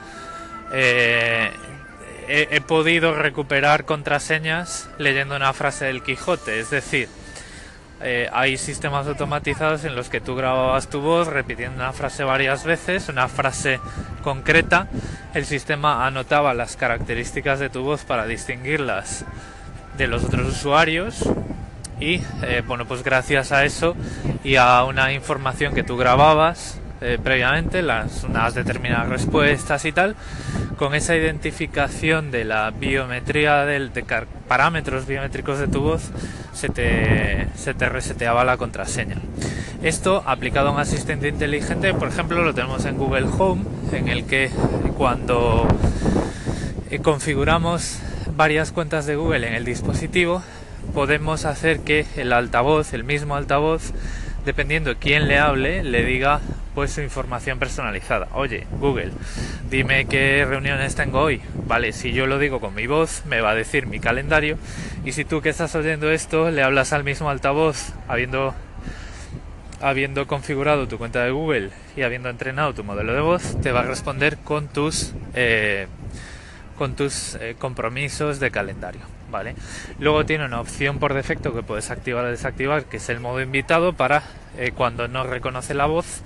he 2.28 2.62
podido 2.62 3.14
recuperar 3.14 3.86
contraseñas 3.86 4.90
leyendo 4.98 5.36
una 5.36 5.54
frase 5.54 5.86
del 5.86 6.04
Quijote, 6.04 6.60
es 6.60 6.70
decir, 6.70 7.10
eh, 8.02 8.30
hay 8.34 8.58
sistemas 8.58 9.08
automatizados 9.08 9.86
en 9.86 9.96
los 9.96 10.10
que 10.10 10.20
tú 10.20 10.36
grababas 10.36 10.90
tu 10.90 11.00
voz 11.00 11.28
repitiendo 11.28 11.78
una 11.78 11.94
frase 11.94 12.26
varias 12.26 12.66
veces, 12.66 13.08
una 13.08 13.30
frase 13.30 13.80
concreta. 14.22 14.90
El 15.34 15.46
sistema 15.46 16.06
anotaba 16.06 16.54
las 16.54 16.76
características 16.76 17.60
de 17.60 17.70
tu 17.70 17.84
voz 17.84 18.04
para 18.04 18.28
distinguirlas 18.28 19.24
de 19.98 20.08
los 20.08 20.26
otros 20.26 20.48
usuarios 20.48 21.24
y 22.00 22.22
eh, 22.44 22.62
bueno 22.68 22.86
pues 22.86 23.02
gracias 23.02 23.54
a 23.54 23.64
eso 23.64 23.96
y 24.44 24.58
a 24.58 24.84
una 24.84 25.14
información 25.14 25.74
que 25.74 25.84
tú 25.84 25.96
grababas 25.96 26.78
eh, 27.06 27.20
previamente 27.24 27.84
las 27.84 28.24
unas 28.24 28.56
determinadas 28.56 29.10
respuestas 29.10 29.86
y 29.86 29.92
tal 29.92 30.16
con 30.76 30.96
esa 30.96 31.16
identificación 31.16 32.32
de 32.32 32.46
la 32.46 32.72
biometría 32.72 33.64
del, 33.66 33.94
de 33.94 34.04
parámetros 34.48 35.06
biométricos 35.06 35.60
de 35.60 35.68
tu 35.68 35.82
voz 35.82 36.10
se 36.54 36.70
te, 36.70 37.48
se 37.56 37.74
te 37.74 37.90
reseteaba 37.90 38.44
la 38.44 38.58
contraseña. 38.58 39.18
Esto 39.84 40.24
aplicado 40.26 40.70
a 40.70 40.72
un 40.72 40.80
asistente 40.80 41.28
inteligente, 41.28 41.94
por 41.94 42.08
ejemplo, 42.08 42.44
lo 42.44 42.54
tenemos 42.54 42.86
en 42.86 42.98
Google 42.98 43.28
Home, 43.38 43.64
en 43.92 44.08
el 44.08 44.26
que 44.26 44.50
cuando 44.98 45.68
eh, 46.90 47.00
configuramos 47.00 48.00
varias 48.36 48.72
cuentas 48.72 49.06
de 49.06 49.16
Google 49.16 49.48
en 49.48 49.54
el 49.54 49.64
dispositivo, 49.64 50.42
podemos 50.94 51.46
hacer 51.46 51.82
que 51.82 52.06
el 52.16 52.34
altavoz, 52.34 52.94
el 52.94 53.04
mismo 53.04 53.36
altavoz, 53.36 53.92
dependiendo 54.46 54.92
de 54.92 54.96
quién 54.98 55.28
le 55.28 55.40
hable, 55.40 55.84
le 55.84 56.06
diga 56.06 56.40
pues 56.76 56.92
su 56.92 57.02
información 57.02 57.58
personalizada. 57.58 58.28
Oye, 58.34 58.68
Google, 58.80 59.12
dime 59.70 60.06
qué 60.06 60.46
reuniones 60.48 60.96
tengo 60.96 61.22
hoy. 61.22 61.42
Vale, 61.68 61.94
si 61.94 62.12
yo 62.12 62.28
lo 62.28 62.38
digo 62.38 62.60
con 62.60 62.76
mi 62.76 62.86
voz, 62.86 63.24
me 63.26 63.42
va 63.42 63.52
a 63.52 63.56
decir 63.56 63.88
mi 63.88 64.00
calendario. 64.00 64.58
Y 65.06 65.14
si 65.14 65.24
tú 65.24 65.42
que 65.42 65.50
estás 65.50 65.74
oyendo 65.76 66.12
esto 66.12 66.52
le 66.52 66.64
hablas 66.64 66.94
al 66.94 67.04
mismo 67.04 67.30
altavoz, 67.30 67.94
habiendo 68.08 68.54
habiendo 69.82 70.26
configurado 70.28 70.88
tu 70.88 70.98
cuenta 70.98 71.24
de 71.24 71.32
Google 71.32 71.70
y 71.96 72.02
habiendo 72.02 72.30
entrenado 72.30 72.74
tu 72.74 72.84
modelo 72.84 73.14
de 73.14 73.22
voz, 73.22 73.60
te 73.62 73.72
va 73.72 73.82
a 73.82 73.84
responder 73.84 74.38
con 74.38 74.68
tus 74.68 75.14
eh, 75.34 75.88
con 76.78 76.96
tus 76.96 77.36
eh, 77.36 77.56
compromisos 77.58 78.40
de 78.40 78.52
calendario, 78.52 79.02
¿vale? 79.30 79.56
Luego 80.00 80.26
tiene 80.26 80.46
una 80.46 80.62
opción 80.62 81.00
por 81.00 81.14
defecto 81.14 81.54
que 81.54 81.64
puedes 81.64 81.92
activar 81.92 82.26
o 82.26 82.32
desactivar, 82.32 82.86
que 82.86 82.98
es 82.98 83.10
el 83.10 83.20
modo 83.20 83.42
invitado 83.42 83.94
para 83.94 84.24
eh, 84.58 84.72
cuando 84.76 85.08
no 85.08 85.24
reconoce 85.24 85.74
la 85.74 85.86
voz 85.86 86.22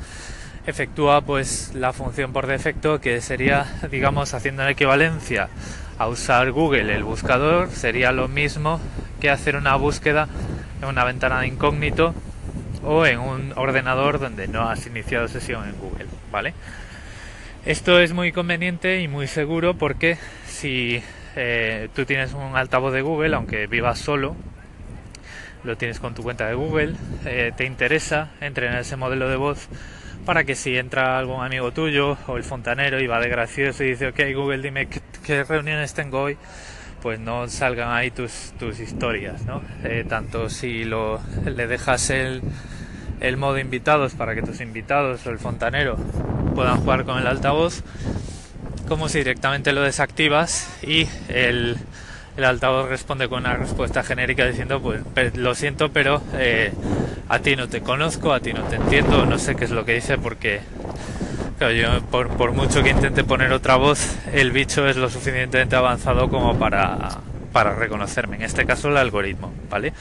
efectúa 0.68 1.22
pues 1.22 1.72
la 1.74 1.94
función 1.94 2.32
por 2.32 2.46
defecto 2.46 3.02
que 3.02 3.22
sería 3.22 3.66
digamos 3.90 4.34
haciendo 4.34 4.62
una 4.62 4.72
equivalencia 4.72 5.50
a 5.98 6.08
usar 6.08 6.52
Google 6.52 6.94
el 6.94 7.04
buscador 7.04 7.70
sería 7.72 8.12
lo 8.12 8.28
mismo 8.28 8.80
que 9.20 9.30
hacer 9.30 9.56
una 9.56 9.76
búsqueda 9.76 10.28
en 10.82 10.88
una 10.88 11.04
ventana 11.06 11.42
de 11.42 11.48
incógnito 11.48 12.14
o 12.84 13.06
en 13.06 13.20
un 13.20 13.54
ordenador 13.56 14.20
donde 14.20 14.48
no 14.48 14.70
has 14.70 14.86
iniciado 14.88 15.28
sesión 15.28 15.68
en 15.68 15.78
Google, 15.78 16.06
¿vale? 16.32 16.54
Esto 17.66 18.00
es 18.00 18.14
muy 18.14 18.32
conveniente 18.32 19.02
y 19.02 19.08
muy 19.08 19.28
seguro 19.28 19.74
porque 19.74 20.18
si 20.48 21.04
eh, 21.42 21.88
tú 21.96 22.04
tienes 22.04 22.34
un 22.34 22.58
altavoz 22.58 22.92
de 22.92 23.02
Google, 23.02 23.34
aunque 23.34 23.66
vivas 23.68 23.98
solo, 23.98 24.36
lo 25.64 25.78
tienes 25.78 26.02
con 26.02 26.14
tu 26.14 26.22
cuenta 26.22 26.48
de 26.48 26.54
Google, 26.54 26.96
eh, 27.26 27.54
te 27.56 27.64
interesa, 27.64 28.32
entre 28.42 28.68
en 28.68 28.76
ese 28.76 28.98
modelo 28.98 29.30
de 29.30 29.38
voz 29.38 29.70
para 30.26 30.44
que 30.44 30.54
si 30.54 30.78
entra 30.78 31.18
algún 31.18 31.42
amigo 31.42 31.72
tuyo 31.72 32.18
o 32.28 32.36
el 32.36 32.44
fontanero 32.44 33.00
y 33.00 33.08
va 33.08 33.22
de 33.22 33.30
gracioso 33.30 33.86
y 33.86 33.92
dice, 33.92 34.10
ok 34.10 34.20
Google, 34.36 34.62
dime 34.62 34.90
qué, 34.90 35.44
reuniones 35.46 35.94
tengo 35.94 36.24
hoy, 36.24 36.38
pues 37.02 37.22
no 37.22 37.48
salgan 37.48 37.94
ahí 37.94 38.12
tus, 38.12 38.54
tus 38.60 38.82
historias, 38.82 39.46
¿no? 39.46 39.62
Eh, 39.86 40.06
tanto 40.10 40.50
si 40.50 40.84
lo, 40.84 41.22
le 41.46 41.68
dejas 41.68 42.10
el, 42.10 42.42
el 43.22 43.38
modo 43.38 43.60
invitados 43.60 44.14
para 44.14 44.36
que 44.36 44.42
tus 44.42 44.60
invitados 44.60 45.26
o 45.26 45.30
el 45.30 45.40
fontanero 45.40 45.96
puedan 46.54 46.82
jugar 46.82 47.06
con 47.06 47.18
el 47.18 47.28
altavoz, 47.28 47.82
como 48.90 49.08
si 49.08 49.20
directamente 49.20 49.72
lo 49.72 49.82
desactivas 49.82 50.68
y 50.84 51.08
el, 51.30 51.78
el 52.36 52.44
altavoz 52.44 52.90
responde 52.90 53.30
con 53.30 53.42
una 53.42 53.56
respuesta 53.56 54.04
genérica 54.04 54.46
diciendo 54.46 54.82
pues 54.82 55.38
lo 55.38 55.56
siento 55.56 55.92
pero 55.94 56.22
eh, 56.34 56.74
a 57.30 57.40
ti 57.40 57.56
no 57.56 57.70
te 57.70 57.82
conozco, 57.82 58.34
a 58.34 58.40
ti 58.40 58.52
no 58.52 58.64
te 58.64 58.76
entiendo, 58.76 59.26
no 59.26 59.38
sé 59.38 59.56
qué 59.56 59.66
es 59.66 59.72
lo 59.72 59.86
que 59.86 59.94
dice 59.94 60.18
porque 60.18 60.62
yo 61.60 62.02
por, 62.10 62.30
por, 62.30 62.54
mucho 62.54 62.82
que 62.84 62.90
intente 62.90 63.24
poner 63.24 63.52
otra 63.52 63.76
voz 63.76 64.16
el 64.34 64.52
bicho 64.52 64.88
es 64.88 64.98
lo 64.98 65.10
suficientemente 65.10 65.76
avanzado 65.76 66.30
como 66.30 66.58
para, 66.58 67.20
para 67.52 67.76
reconocerme, 67.76 68.38
en 68.38 68.44
este 68.44 68.66
caso 68.66 68.90
el 68.90 68.98
algoritmo, 68.98 69.54
¿vale? 69.70 69.94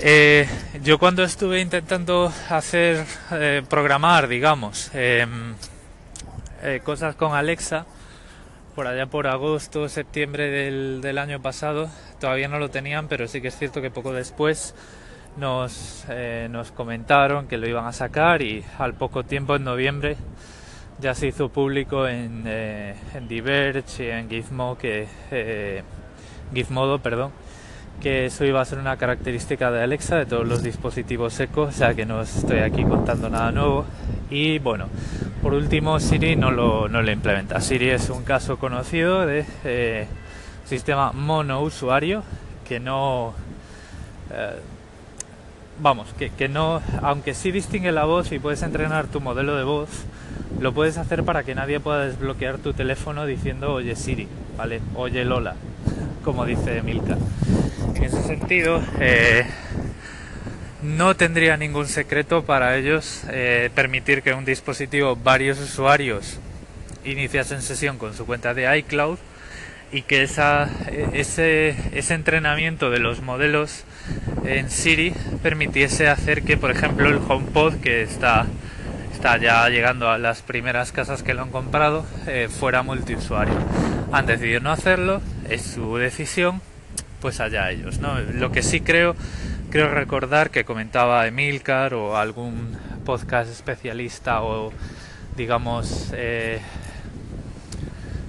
Eh, 0.00 0.48
yo 0.82 0.98
cuando 0.98 1.24
estuve 1.24 1.60
intentando 1.60 2.32
hacer 2.50 3.04
eh, 3.32 3.62
programar, 3.68 4.28
digamos, 4.28 4.90
em, 4.94 5.54
eh, 6.62 6.80
cosas 6.84 7.14
con 7.14 7.34
Alexa, 7.34 7.86
por 8.74 8.86
allá 8.86 9.06
por 9.06 9.26
agosto, 9.26 9.88
septiembre 9.88 10.50
del, 10.50 11.18
año 11.18 11.40
pasado, 11.40 11.90
todavía 12.20 12.48
no 12.48 12.58
lo 12.58 12.70
tenían, 12.70 13.08
pero 13.08 13.26
sí 13.28 13.40
que 13.40 13.48
es 13.48 13.58
cierto 13.58 13.82
que 13.82 13.90
poco 13.90 14.12
después 14.12 14.74
nos, 15.36 16.04
nos 16.50 16.70
comentaron 16.72 17.48
que 17.48 17.58
lo 17.58 17.68
iban 17.68 17.86
a 17.86 17.92
sacar 17.92 18.42
y 18.42 18.64
al 18.78 18.94
poco 18.94 19.24
tiempo, 19.24 19.56
en 19.56 19.64
noviembre, 19.64 20.16
ya 21.00 21.14
se 21.14 21.28
hizo 21.28 21.48
público 21.48 22.06
en, 22.06 22.46
en 22.46 23.28
Diverge 23.28 24.04
y 24.04 24.10
en 24.10 24.28
Gizmo 24.28 24.78
que 24.78 25.08
Gizmodo, 26.54 27.00
perdón, 27.00 27.32
que 28.00 28.26
eso 28.26 28.44
iba 28.44 28.60
a 28.60 28.64
ser 28.64 28.78
una 28.78 28.96
característica 28.96 29.70
de 29.70 29.82
Alexa, 29.82 30.16
de 30.16 30.26
todos 30.26 30.46
los 30.46 30.62
dispositivos 30.62 31.38
Echo, 31.40 31.62
o 31.62 31.72
sea 31.72 31.94
que 31.94 32.06
no 32.06 32.22
estoy 32.22 32.60
aquí 32.60 32.84
contando 32.84 33.28
nada 33.28 33.50
nuevo. 33.50 33.84
Y 34.30 34.58
bueno, 34.58 34.86
por 35.42 35.54
último, 35.54 35.98
Siri 36.00 36.36
no 36.36 36.50
lo, 36.50 36.88
no 36.88 37.02
lo 37.02 37.10
implementa. 37.10 37.60
Siri 37.60 37.90
es 37.90 38.10
un 38.10 38.24
caso 38.24 38.58
conocido 38.58 39.26
de 39.26 39.44
eh, 39.64 40.06
sistema 40.64 41.12
monousuario 41.12 42.22
que 42.66 42.80
no... 42.80 43.34
Eh, 44.30 44.60
vamos, 45.80 46.08
que, 46.36 46.48
no, 46.48 46.80
aunque 47.02 47.34
sí 47.34 47.50
distingue 47.52 47.92
la 47.92 48.04
voz 48.04 48.32
y 48.32 48.38
puedes 48.38 48.62
entrenar 48.62 49.06
tu 49.06 49.20
modelo 49.20 49.56
de 49.56 49.64
voz, 49.64 49.88
lo 50.60 50.72
puedes 50.72 50.98
hacer 50.98 51.24
para 51.24 51.44
que 51.44 51.54
nadie 51.54 51.80
pueda 51.80 52.04
desbloquear 52.04 52.58
tu 52.58 52.72
teléfono 52.72 53.26
diciendo 53.26 53.74
oye 53.74 53.94
Siri, 53.94 54.28
¿vale? 54.56 54.80
Oye 54.96 55.24
Lola, 55.24 55.54
como 56.24 56.44
dice 56.44 56.82
Milka. 56.82 57.16
En 57.98 58.04
ese 58.04 58.22
sentido, 58.22 58.80
eh, 59.00 59.44
no 60.82 61.16
tendría 61.16 61.56
ningún 61.56 61.88
secreto 61.88 62.44
para 62.44 62.76
ellos 62.76 63.24
eh, 63.28 63.70
permitir 63.74 64.22
que 64.22 64.32
un 64.34 64.44
dispositivo, 64.44 65.16
varios 65.16 65.58
usuarios, 65.58 66.38
iniciasen 67.04 67.60
sesión 67.60 67.98
con 67.98 68.14
su 68.14 68.24
cuenta 68.24 68.54
de 68.54 68.78
iCloud 68.78 69.18
y 69.90 70.02
que 70.02 70.22
esa, 70.22 70.70
ese, 71.12 71.74
entrenamiento 72.14 72.90
de 72.90 73.00
los 73.00 73.20
modelos 73.20 73.82
en 74.44 74.70
Siri 74.70 75.12
permitiese 75.42 76.08
hacer 76.08 76.44
que, 76.44 76.56
por 76.56 76.70
ejemplo, 76.70 77.08
el 77.08 77.16
HomePod, 77.16 77.80
que 77.80 78.02
está, 78.02 78.46
está 79.12 79.38
ya 79.38 79.68
llegando 79.70 80.08
a 80.08 80.18
las 80.18 80.42
primeras 80.42 80.92
casas 80.92 81.24
que 81.24 81.34
lo 81.34 81.42
han 81.42 81.50
comprado, 81.50 82.06
eh, 82.28 82.48
fuera 82.48 82.84
multiusuario. 82.84 83.54
Han 84.12 84.26
decidido 84.26 84.60
no 84.60 84.70
hacerlo, 84.70 85.20
es 85.48 85.62
su 85.62 85.96
decisión, 85.96 86.62
pues 87.20 87.40
allá 87.40 87.70
ellos. 87.70 87.98
¿no? 87.98 88.18
Lo 88.20 88.52
que 88.52 88.62
sí 88.62 88.80
creo, 88.80 89.16
creo 89.70 89.88
recordar 89.88 90.50
que 90.50 90.64
comentaba 90.64 91.26
Emilcar 91.26 91.94
o 91.94 92.16
algún 92.16 92.76
podcast 93.04 93.50
especialista 93.50 94.42
o 94.42 94.72
digamos, 95.36 96.10
eh, 96.14 96.60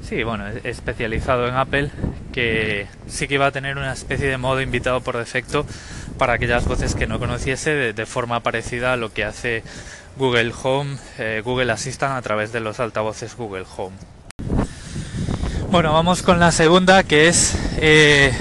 sí, 0.07 0.23
bueno, 0.23 0.47
especializado 0.63 1.47
en 1.47 1.55
Apple, 1.55 1.89
que 2.31 2.87
sí 3.07 3.27
que 3.27 3.33
iba 3.33 3.47
a 3.47 3.51
tener 3.51 3.77
una 3.77 3.91
especie 3.91 4.27
de 4.27 4.37
modo 4.37 4.61
invitado 4.61 5.01
por 5.01 5.17
defecto 5.17 5.65
para 6.19 6.33
aquellas 6.33 6.65
voces 6.65 6.93
que 6.93 7.07
no 7.07 7.17
conociese 7.17 7.93
de, 7.93 8.05
forma 8.05 8.41
parecida 8.41 8.93
a 8.93 8.95
lo 8.95 9.11
que 9.11 9.23
hace 9.23 9.63
Google 10.17 10.53
Home, 10.63 10.97
eh, 11.17 11.41
Google 11.43 11.71
Assistant 11.71 12.13
a 12.13 12.21
través 12.21 12.51
de 12.51 12.59
los 12.59 12.79
altavoces 12.79 13.35
Google 13.35 13.65
Home. 13.75 13.95
Bueno, 15.71 15.93
vamos 15.93 16.21
con 16.21 16.39
la 16.39 16.51
segunda 16.51 17.03
que 17.03 17.27
es 17.27 17.55
eh, 17.77 18.31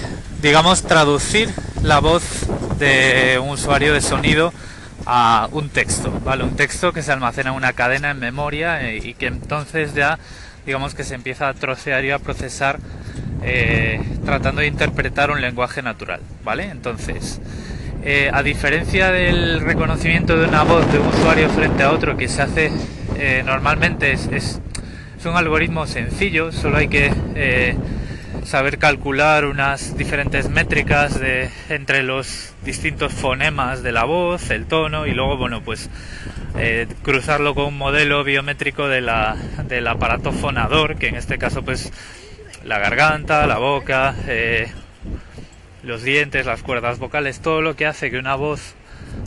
digamos, 0.40 0.83
traducir 0.83 1.50
la 1.83 2.00
voz 2.00 2.47
de 2.78 3.40
un 3.42 3.50
usuario 3.50 3.92
de 3.92 4.00
sonido 4.00 4.52
a 5.04 5.49
un 5.52 5.68
texto, 5.68 6.12
¿vale? 6.25 6.45
Un 6.45 6.54
texto 6.54 6.92
que 6.92 7.02
se 7.02 7.12
almacena 7.12 7.50
en 7.50 7.57
una 7.57 7.73
cadena 7.73 8.11
en 8.11 8.18
memoria 8.18 8.88
eh, 8.88 9.00
y 9.02 9.14
que 9.14 9.26
entonces 9.26 9.95
ya, 9.95 10.18
digamos 10.66 10.95
que 10.95 11.02
se 11.02 11.14
empieza 11.14 11.49
a 11.49 11.54
trocear 11.54 12.04
y 12.04 12.11
a 12.11 12.18
procesar 12.18 12.78
eh, 13.42 14.00
tratando 14.25 14.61
de 14.61 14.68
interpretar 14.68 15.30
un 15.30 15.40
lenguaje 15.40 15.83
natural, 15.83 16.21
¿vale? 16.45 16.64
Entonces, 16.64 17.40
eh, 18.04 18.30
a 18.33 18.42
diferencia 18.42 19.11
del 19.11 19.61
reconocimiento 19.61 20.37
de 20.37 20.47
una 20.47 20.62
voz 20.62 20.90
de 20.92 20.99
un 20.99 21.09
usuario 21.09 21.49
frente 21.50 21.83
a 21.83 21.90
otro 21.90 22.16
que 22.16 22.28
se 22.28 22.42
hace 22.42 22.71
normalmente 23.45 24.12
es, 24.12 24.26
es, 24.26 24.61
es, 25.18 25.26
un 25.26 25.35
algoritmo 25.35 25.88
sencillo, 25.88 26.52
solo 26.52 26.76
hay 26.76 26.87
que 26.87 27.11
saber 28.45 28.78
calcular 28.78 29.45
unas 29.45 29.97
diferentes 29.97 30.49
métricas 30.49 31.18
de, 31.18 31.50
entre 31.68 32.02
los 32.02 32.54
distintos 32.64 33.12
fonemas 33.12 33.83
de 33.83 33.92
la 33.92 34.04
voz, 34.04 34.50
el 34.50 34.66
tono 34.66 35.07
y 35.07 35.12
luego, 35.12 35.37
bueno, 35.37 35.62
pues 35.62 35.90
eh, 36.57 36.87
cruzarlo 37.02 37.54
con 37.54 37.66
un 37.66 37.78
modelo 37.78 38.25
biométrico 38.25 38.88
de 38.88 39.00
la, 39.00 39.37
del 39.66 39.87
aparato 39.87 40.33
fonador, 40.33 40.97
que 40.97 41.09
en 41.09 41.16
este 41.16 41.38
caso 41.38 41.62
pues 41.62 41.92
la 42.64 42.78
garganta, 42.78 43.47
la 43.47 43.59
boca, 43.59 44.14
eh, 44.26 44.71
los 45.83 46.02
dientes, 46.02 46.47
las 46.47 46.62
cuerdas 46.62 46.99
vocales, 46.99 47.40
todo 47.40 47.62
lo 47.62 47.76
que 47.76 47.87
hace 47.87 48.11
que 48.11 48.18
una 48.18 48.35
voz 48.35 48.75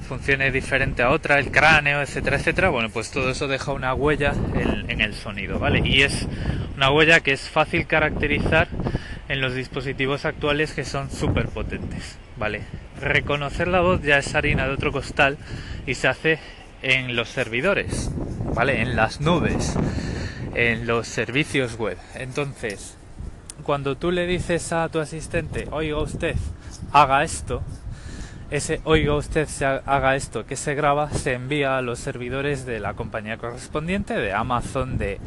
funcione 0.08 0.52
diferente 0.52 1.02
a 1.04 1.10
otra, 1.10 1.40
el 1.40 1.52
cráneo, 1.52 2.02
etcétera, 2.02 2.38
etcétera, 2.38 2.70
bueno, 2.70 2.90
pues 2.90 3.12
todo 3.12 3.32
eso 3.32 3.48
deja 3.48 3.72
una 3.72 3.94
huella 3.94 4.34
en, 4.56 4.90
en 4.90 5.02
el 5.02 5.16
sonido, 5.16 5.58
¿vale? 5.60 5.82
Y 5.86 6.02
es 6.02 6.28
una 6.76 6.92
huella 6.92 7.20
que 7.22 7.32
es 7.32 7.50
fácil 7.50 7.88
caracterizar 7.88 8.68
en 9.32 9.42
los 9.42 9.56
dispositivos 9.56 10.26
actuales 10.26 10.74
que 10.74 10.86
son 10.86 11.10
súper 11.10 11.48
potentes. 11.48 12.18
¿vale? 12.42 12.64
Reconocer 13.00 13.68
la 13.68 13.82
voz 13.82 14.02
ya 14.02 14.18
es 14.18 14.34
harina 14.34 14.66
de 14.66 14.74
otro 14.74 14.92
costal 14.92 15.38
y 15.86 15.94
se 15.94 16.08
hace 16.08 16.40
en 16.82 17.16
los 17.16 17.30
servidores, 17.30 18.10
¿vale? 18.56 18.82
En 18.82 18.96
las 18.96 19.22
nubes, 19.22 19.76
en 20.56 20.88
los 20.88 21.08
servicios 21.08 21.78
web. 21.78 21.98
Entonces, 22.16 22.98
cuando 23.62 23.96
tú 23.96 24.12
le 24.12 24.26
dices 24.26 24.74
a 24.74 24.90
tu 24.90 25.00
asistente, 25.00 25.68
oiga 25.70 26.00
usted, 26.00 26.36
haga 26.92 27.24
esto, 27.24 27.62
ese 28.50 28.82
oiga 28.84 29.14
usted 29.14 29.48
haga 29.86 30.16
esto 30.16 30.46
que 30.46 30.58
se 30.58 30.76
graba 30.76 31.10
se 31.12 31.34
envía 31.34 31.78
a 31.78 31.82
los 31.82 32.00
servidores 32.00 32.66
de 32.66 32.82
la 32.82 32.96
compañía 32.96 33.38
correspondiente 33.38 34.16
de 34.16 34.34
Amazon 34.34 34.98
de 34.98 35.20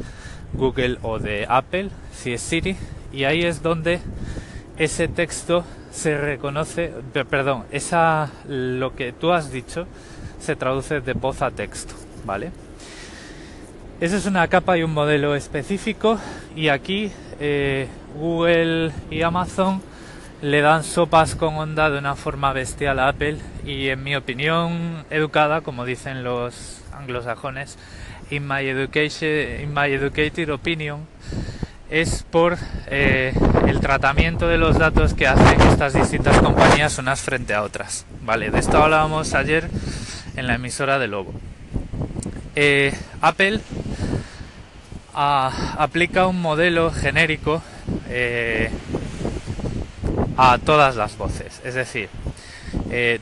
Google 0.57 0.97
o 1.01 1.19
de 1.19 1.45
Apple 1.49 1.89
si 2.13 2.33
es 2.33 2.41
Siri 2.41 2.75
y 3.13 3.23
ahí 3.23 3.43
es 3.43 3.61
donde 3.61 3.99
ese 4.77 5.07
texto 5.07 5.63
se 5.91 6.17
reconoce 6.17 6.93
perdón 7.29 7.63
esa 7.71 8.31
lo 8.47 8.95
que 8.95 9.13
tú 9.13 9.31
has 9.31 9.51
dicho 9.51 9.87
se 10.39 10.55
traduce 10.55 11.01
de 11.01 11.13
voz 11.13 11.41
a 11.41 11.51
texto 11.51 11.93
vale 12.25 12.51
eso 14.01 14.17
es 14.17 14.25
una 14.25 14.47
capa 14.47 14.77
y 14.77 14.83
un 14.83 14.93
modelo 14.93 15.35
específico 15.35 16.19
y 16.55 16.67
aquí 16.67 17.11
eh, 17.39 17.87
Google 18.17 18.91
y 19.09 19.21
Amazon 19.21 19.81
le 20.41 20.61
dan 20.61 20.83
sopas 20.83 21.35
con 21.35 21.55
onda 21.55 21.89
de 21.89 21.97
una 21.97 22.15
forma 22.15 22.53
bestial 22.53 22.99
a 22.99 23.07
Apple 23.07 23.37
y 23.65 23.89
en 23.89 24.03
mi 24.03 24.15
opinión 24.15 25.05
educada, 25.09 25.61
como 25.61 25.85
dicen 25.85 26.23
los 26.23 26.81
anglosajones, 26.93 27.77
in 28.29 28.47
my, 28.47 28.67
education, 28.67 29.61
in 29.61 29.73
my 29.73 29.91
educated 29.91 30.49
opinion, 30.49 31.07
es 31.89 32.25
por 32.29 32.57
eh, 32.87 33.33
el 33.67 33.79
tratamiento 33.79 34.47
de 34.47 34.57
los 34.57 34.77
datos 34.77 35.13
que 35.13 35.27
hacen 35.27 35.61
estas 35.61 35.93
distintas 35.93 36.39
compañías 36.39 36.97
unas 36.97 37.21
frente 37.21 37.53
a 37.53 37.61
otras. 37.61 38.05
Vale, 38.23 38.49
de 38.49 38.59
esto 38.59 38.81
hablábamos 38.81 39.33
ayer 39.33 39.69
en 40.35 40.47
la 40.47 40.55
emisora 40.55 40.97
de 40.97 41.07
Lobo. 41.07 41.33
Eh, 42.55 42.93
Apple 43.21 43.59
aplica 45.13 46.27
un 46.27 46.41
modelo 46.41 46.91
genérico 46.91 47.61
eh, 48.09 48.69
a 50.37 50.57
todas 50.57 50.95
las 50.95 51.17
voces. 51.17 51.61
Es 51.63 51.75
decir, 51.75 52.09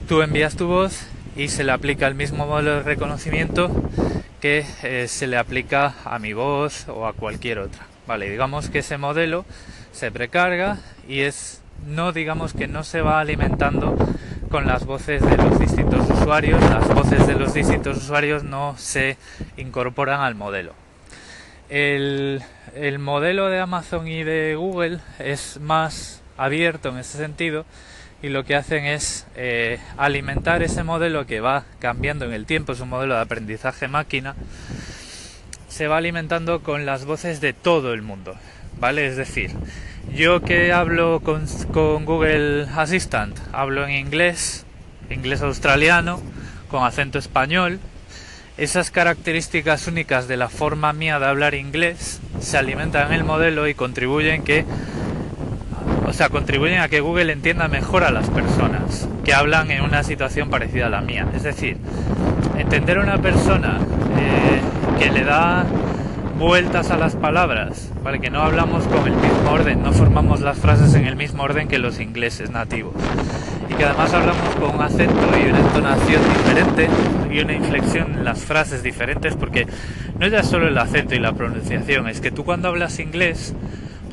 tú 0.07 0.21
envías 0.21 0.55
tu 0.55 0.67
voz 0.67 1.05
y 1.35 1.49
se 1.49 1.63
le 1.63 1.71
aplica 1.71 2.07
el 2.07 2.15
mismo 2.15 2.47
modelo 2.47 2.75
de 2.75 2.83
reconocimiento 2.83 3.69
que 4.43 4.65
eh, 4.83 5.07
se 5.07 5.25
le 5.25 5.37
aplica 5.37 5.95
a 6.03 6.19
mi 6.19 6.33
voz 6.33 6.89
o 6.89 7.07
a 7.07 7.13
cualquier 7.13 7.59
otra. 7.59 7.83
Vale, 8.05 8.29
digamos 8.29 8.69
que 8.69 8.79
ese 8.79 8.97
modelo 8.97 9.45
se 9.93 10.11
precarga 10.11 10.79
y 11.07 11.21
es 11.21 11.61
no 11.87 12.11
digamos 12.11 12.53
que 12.53 12.67
no 12.67 12.83
se 12.83 12.99
va 12.99 13.21
alimentando 13.21 13.95
con 14.49 14.67
las 14.67 14.85
voces 14.85 15.21
de 15.21 15.37
los 15.37 15.57
distintos 15.57 16.09
usuarios, 16.09 16.61
las 16.61 16.93
voces 16.93 17.25
de 17.25 17.35
los 17.35 17.53
distintos 17.53 17.95
usuarios 17.95 18.43
no 18.43 18.75
se 18.77 19.15
incorporan 19.55 20.19
al 20.19 20.35
modelo. 20.35 20.73
El, 21.69 22.43
el 22.75 22.99
modelo 22.99 23.47
de 23.47 23.61
Amazon 23.61 24.09
y 24.09 24.25
de 24.25 24.55
Google 24.55 24.99
es 25.19 25.57
más 25.61 26.21
abierto 26.35 26.89
en 26.89 26.97
ese 26.97 27.17
sentido 27.17 27.63
y 28.23 28.29
lo 28.29 28.45
que 28.45 28.55
hacen 28.55 28.85
es 28.85 29.27
eh, 29.35 29.79
alimentar 29.97 30.63
ese 30.63 30.83
modelo 30.83 31.27
que 31.27 31.41
va 31.41 31.65
cambiando 31.79 32.23
en 32.23 32.31
el 32.31 32.45
tiempo, 32.45 32.71
es 32.71 32.79
un 32.79 32.87
modelo 32.87 33.15
de 33.15 33.21
aprendizaje 33.21 33.89
máquina, 33.89 34.33
se 35.67 35.87
va 35.87 35.97
alimentando 35.97 36.61
con 36.61 36.85
las 36.85 37.03
voces 37.03 37.41
de 37.41 37.51
todo 37.51 37.93
el 37.93 38.01
mundo, 38.01 38.35
¿vale? 38.79 39.05
Es 39.05 39.17
decir, 39.17 39.51
yo 40.15 40.41
que 40.41 40.71
hablo 40.71 41.19
con, 41.19 41.45
con 41.73 42.05
Google 42.05 42.65
Assistant, 42.73 43.37
hablo 43.51 43.85
en 43.85 43.91
inglés, 43.91 44.65
inglés 45.09 45.41
australiano, 45.41 46.21
con 46.69 46.85
acento 46.85 47.19
español, 47.19 47.81
esas 48.55 48.89
características 48.89 49.87
únicas 49.87 50.29
de 50.29 50.37
la 50.37 50.47
forma 50.47 50.93
mía 50.93 51.19
de 51.19 51.25
hablar 51.25 51.55
inglés 51.55 52.21
se 52.39 52.57
alimentan 52.57 53.07
en 53.07 53.13
el 53.15 53.23
modelo 53.25 53.67
y 53.67 53.73
contribuyen 53.73 54.43
que 54.43 54.63
o 56.13 56.15
sea, 56.15 56.29
contribuyen 56.29 56.79
a 56.79 56.89
que 56.89 57.01
Google 57.01 57.33
entienda 57.33 57.67
mejor 57.67 58.03
a 58.03 58.11
las 58.11 58.29
personas 58.29 59.09
que 59.25 59.33
hablan 59.33 59.71
en 59.71 59.81
una 59.81 60.03
situación 60.03 60.51
parecida 60.51 60.85
a 60.85 60.89
la 60.91 61.01
mía. 61.01 61.25
Es 61.35 61.41
decir, 61.41 61.77
entender 62.55 62.99
a 62.99 63.01
una 63.01 63.17
persona 63.17 63.79
eh, 64.19 64.61
que 64.99 65.09
le 65.09 65.23
da 65.23 65.65
vueltas 66.37 66.91
a 66.91 66.97
las 66.97 67.15
palabras, 67.15 67.89
¿vale? 68.03 68.19
que 68.21 68.29
no 68.29 68.43
hablamos 68.43 68.83
con 68.83 69.07
el 69.07 69.15
mismo 69.15 69.49
orden, 69.49 69.81
no 69.81 69.91
formamos 69.91 70.41
las 70.41 70.59
frases 70.59 70.93
en 70.93 71.07
el 71.07 71.15
mismo 71.15 71.41
orden 71.41 71.67
que 71.67 71.79
los 71.79 71.99
ingleses 71.99 72.51
nativos. 72.51 72.93
Y 73.67 73.73
que 73.73 73.83
además 73.83 74.13
hablamos 74.13 74.55
con 74.59 74.75
un 74.75 74.81
acento 74.83 75.15
y 75.43 75.49
una 75.49 75.61
entonación 75.61 76.21
diferente 76.37 76.89
y 77.31 77.39
una 77.39 77.53
inflexión 77.53 78.13
en 78.13 78.23
las 78.23 78.39
frases 78.39 78.83
diferentes, 78.83 79.35
porque 79.35 79.65
no 80.19 80.27
es 80.27 80.31
ya 80.31 80.43
solo 80.43 80.67
el 80.67 80.77
acento 80.77 81.15
y 81.15 81.19
la 81.19 81.33
pronunciación, 81.33 82.07
es 82.07 82.21
que 82.21 82.29
tú 82.29 82.43
cuando 82.43 82.67
hablas 82.67 82.99
inglés 82.99 83.55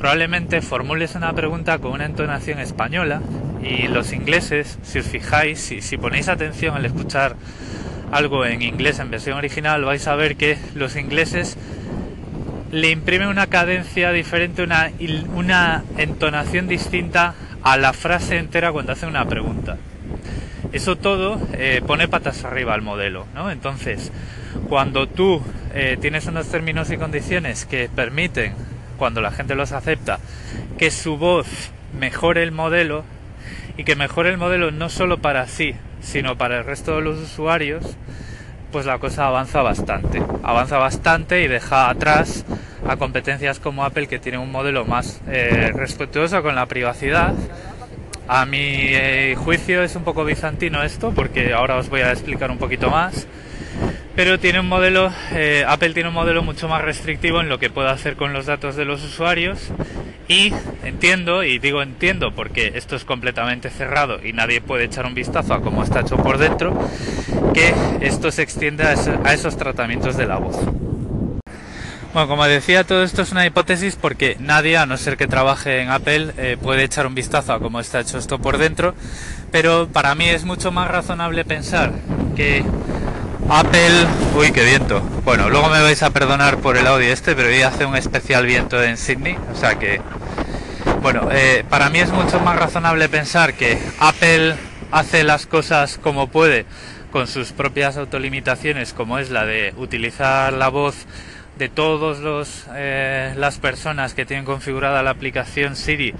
probablemente 0.01 0.63
formules 0.63 1.13
una 1.13 1.31
pregunta 1.33 1.77
con 1.77 1.91
una 1.91 2.05
entonación 2.05 2.57
española 2.57 3.21
y 3.61 3.87
los 3.87 4.13
ingleses, 4.13 4.79
si 4.81 4.97
os 4.97 5.05
fijáis, 5.05 5.71
y 5.71 5.83
si 5.83 5.95
ponéis 5.95 6.27
atención 6.27 6.75
al 6.75 6.83
escuchar 6.85 7.35
algo 8.11 8.43
en 8.43 8.63
inglés 8.63 8.97
en 8.97 9.11
versión 9.11 9.37
original, 9.37 9.85
vais 9.85 10.07
a 10.07 10.15
ver 10.15 10.37
que 10.37 10.57
los 10.73 10.95
ingleses 10.95 11.55
le 12.71 12.89
imprimen 12.89 13.27
una 13.27 13.45
cadencia 13.45 14.11
diferente, 14.11 14.63
una, 14.63 14.89
una 15.35 15.83
entonación 15.99 16.67
distinta 16.67 17.35
a 17.61 17.77
la 17.77 17.93
frase 17.93 18.39
entera 18.39 18.71
cuando 18.71 18.93
hacen 18.93 19.09
una 19.09 19.27
pregunta. 19.27 19.77
Eso 20.73 20.95
todo 20.95 21.39
eh, 21.53 21.83
pone 21.85 22.07
patas 22.07 22.43
arriba 22.43 22.73
al 22.73 22.81
modelo, 22.81 23.27
¿no? 23.35 23.51
Entonces, 23.51 24.11
cuando 24.67 25.07
tú 25.07 25.43
eh, 25.75 25.99
tienes 26.01 26.25
unos 26.25 26.47
términos 26.47 26.89
y 26.89 26.97
condiciones 26.97 27.67
que 27.67 27.87
permiten 27.87 28.55
cuando 29.01 29.19
la 29.19 29.31
gente 29.31 29.55
los 29.55 29.71
acepta, 29.71 30.19
que 30.77 30.91
su 30.91 31.17
voz 31.17 31.47
mejore 31.99 32.43
el 32.43 32.51
modelo 32.51 33.03
y 33.75 33.83
que 33.83 33.95
mejore 33.95 34.29
el 34.29 34.37
modelo 34.37 34.69
no 34.69 34.89
solo 34.89 35.17
para 35.17 35.47
sí, 35.47 35.73
sino 36.01 36.37
para 36.37 36.59
el 36.59 36.65
resto 36.65 36.97
de 36.97 37.01
los 37.01 37.17
usuarios, 37.17 37.97
pues 38.71 38.85
la 38.85 38.99
cosa 38.99 39.25
avanza 39.25 39.63
bastante. 39.63 40.21
Avanza 40.43 40.77
bastante 40.77 41.41
y 41.41 41.47
deja 41.47 41.89
atrás 41.89 42.45
a 42.87 42.97
competencias 42.97 43.59
como 43.59 43.85
Apple 43.85 44.05
que 44.05 44.19
tiene 44.19 44.37
un 44.37 44.51
modelo 44.51 44.85
más 44.85 45.19
eh, 45.27 45.71
respetuoso 45.73 46.43
con 46.43 46.53
la 46.53 46.67
privacidad. 46.67 47.33
A 48.27 48.45
mi 48.45 48.59
eh, 48.59 49.33
juicio 49.35 49.81
es 49.81 49.95
un 49.95 50.03
poco 50.03 50.25
bizantino 50.25 50.83
esto 50.83 51.11
porque 51.11 51.53
ahora 51.53 51.77
os 51.77 51.89
voy 51.89 52.01
a 52.01 52.11
explicar 52.11 52.51
un 52.51 52.59
poquito 52.59 52.91
más 52.91 53.25
pero 54.15 54.39
tiene 54.39 54.59
un 54.59 54.67
modelo, 54.67 55.11
eh, 55.31 55.63
Apple 55.67 55.93
tiene 55.93 56.09
un 56.09 56.15
modelo 56.15 56.43
mucho 56.43 56.67
más 56.67 56.81
restrictivo 56.81 57.39
en 57.41 57.49
lo 57.49 57.59
que 57.59 57.69
puede 57.69 57.89
hacer 57.89 58.15
con 58.15 58.33
los 58.33 58.45
datos 58.45 58.75
de 58.75 58.85
los 58.85 59.03
usuarios 59.03 59.71
y 60.27 60.53
entiendo, 60.83 61.43
y 61.43 61.59
digo 61.59 61.81
entiendo 61.81 62.33
porque 62.33 62.73
esto 62.75 62.95
es 62.95 63.05
completamente 63.05 63.69
cerrado 63.69 64.25
y 64.25 64.33
nadie 64.33 64.61
puede 64.61 64.85
echar 64.85 65.05
un 65.05 65.13
vistazo 65.13 65.53
a 65.53 65.61
cómo 65.61 65.83
está 65.83 66.01
hecho 66.01 66.17
por 66.17 66.37
dentro, 66.37 66.89
que 67.53 67.73
esto 68.01 68.31
se 68.31 68.41
extiende 68.41 68.83
a, 68.83 68.93
esos 69.33 69.57
tratamientos 69.57 70.17
de 70.17 70.25
la 70.25 70.37
voz. 70.37 70.57
Bueno, 72.13 72.27
como 72.27 72.45
decía, 72.45 72.83
todo 72.83 73.03
esto 73.03 73.21
es 73.21 73.31
una 73.31 73.45
hipótesis 73.45 73.95
porque 73.95 74.35
nadie, 74.39 74.75
a 74.75 74.85
no 74.85 74.97
ser 74.97 75.15
que 75.15 75.27
trabaje 75.27 75.81
en 75.81 75.89
Apple, 75.89 76.33
eh, 76.37 76.57
puede 76.61 76.83
echar 76.83 77.07
un 77.07 77.15
vistazo 77.15 77.53
a 77.53 77.59
cómo 77.59 77.79
está 77.79 78.01
hecho 78.01 78.17
esto 78.17 78.39
por 78.39 78.57
dentro, 78.57 78.95
pero 79.49 79.87
para 79.87 80.13
mí 80.15 80.27
es 80.27 80.43
mucho 80.43 80.73
más 80.73 80.91
razonable 80.91 81.45
pensar 81.45 81.93
que 82.35 82.65
Apple, 83.49 84.07
uy, 84.35 84.51
qué 84.51 84.63
viento. 84.63 85.01
Bueno, 85.23 85.49
luego 85.49 85.69
me 85.69 85.81
vais 85.81 86.01
a 86.03 86.09
perdonar 86.11 86.57
por 86.57 86.77
el 86.77 86.87
audio 86.87 87.11
este, 87.11 87.35
pero 87.35 87.49
hoy 87.49 87.61
hace 87.61 87.85
un 87.85 87.95
especial 87.95 88.45
viento 88.45 88.81
en 88.81 88.97
Sydney, 88.97 89.37
o 89.51 89.55
sea 89.55 89.75
que, 89.77 90.01
bueno, 91.01 91.29
eh, 91.31 91.65
para 91.69 91.89
mí 91.89 91.99
es 91.99 92.11
mucho 92.11 92.39
más 92.39 92.57
razonable 92.57 93.09
pensar 93.09 93.53
que 93.53 93.77
Apple 93.99 94.55
hace 94.91 95.23
las 95.23 95.45
cosas 95.45 95.97
como 95.97 96.27
puede, 96.27 96.65
con 97.11 97.27
sus 97.27 97.51
propias 97.51 97.97
autolimitaciones, 97.97 98.93
como 98.93 99.19
es 99.19 99.29
la 99.29 99.45
de 99.45 99.73
utilizar 99.77 100.53
la 100.53 100.69
voz 100.69 101.05
de 101.57 101.69
todas 101.69 102.65
eh, 102.73 103.33
las 103.37 103.59
personas 103.59 104.13
que 104.13 104.25
tienen 104.25 104.45
configurada 104.45 105.03
la 105.03 105.11
aplicación 105.11 105.75
Siri 105.75 106.13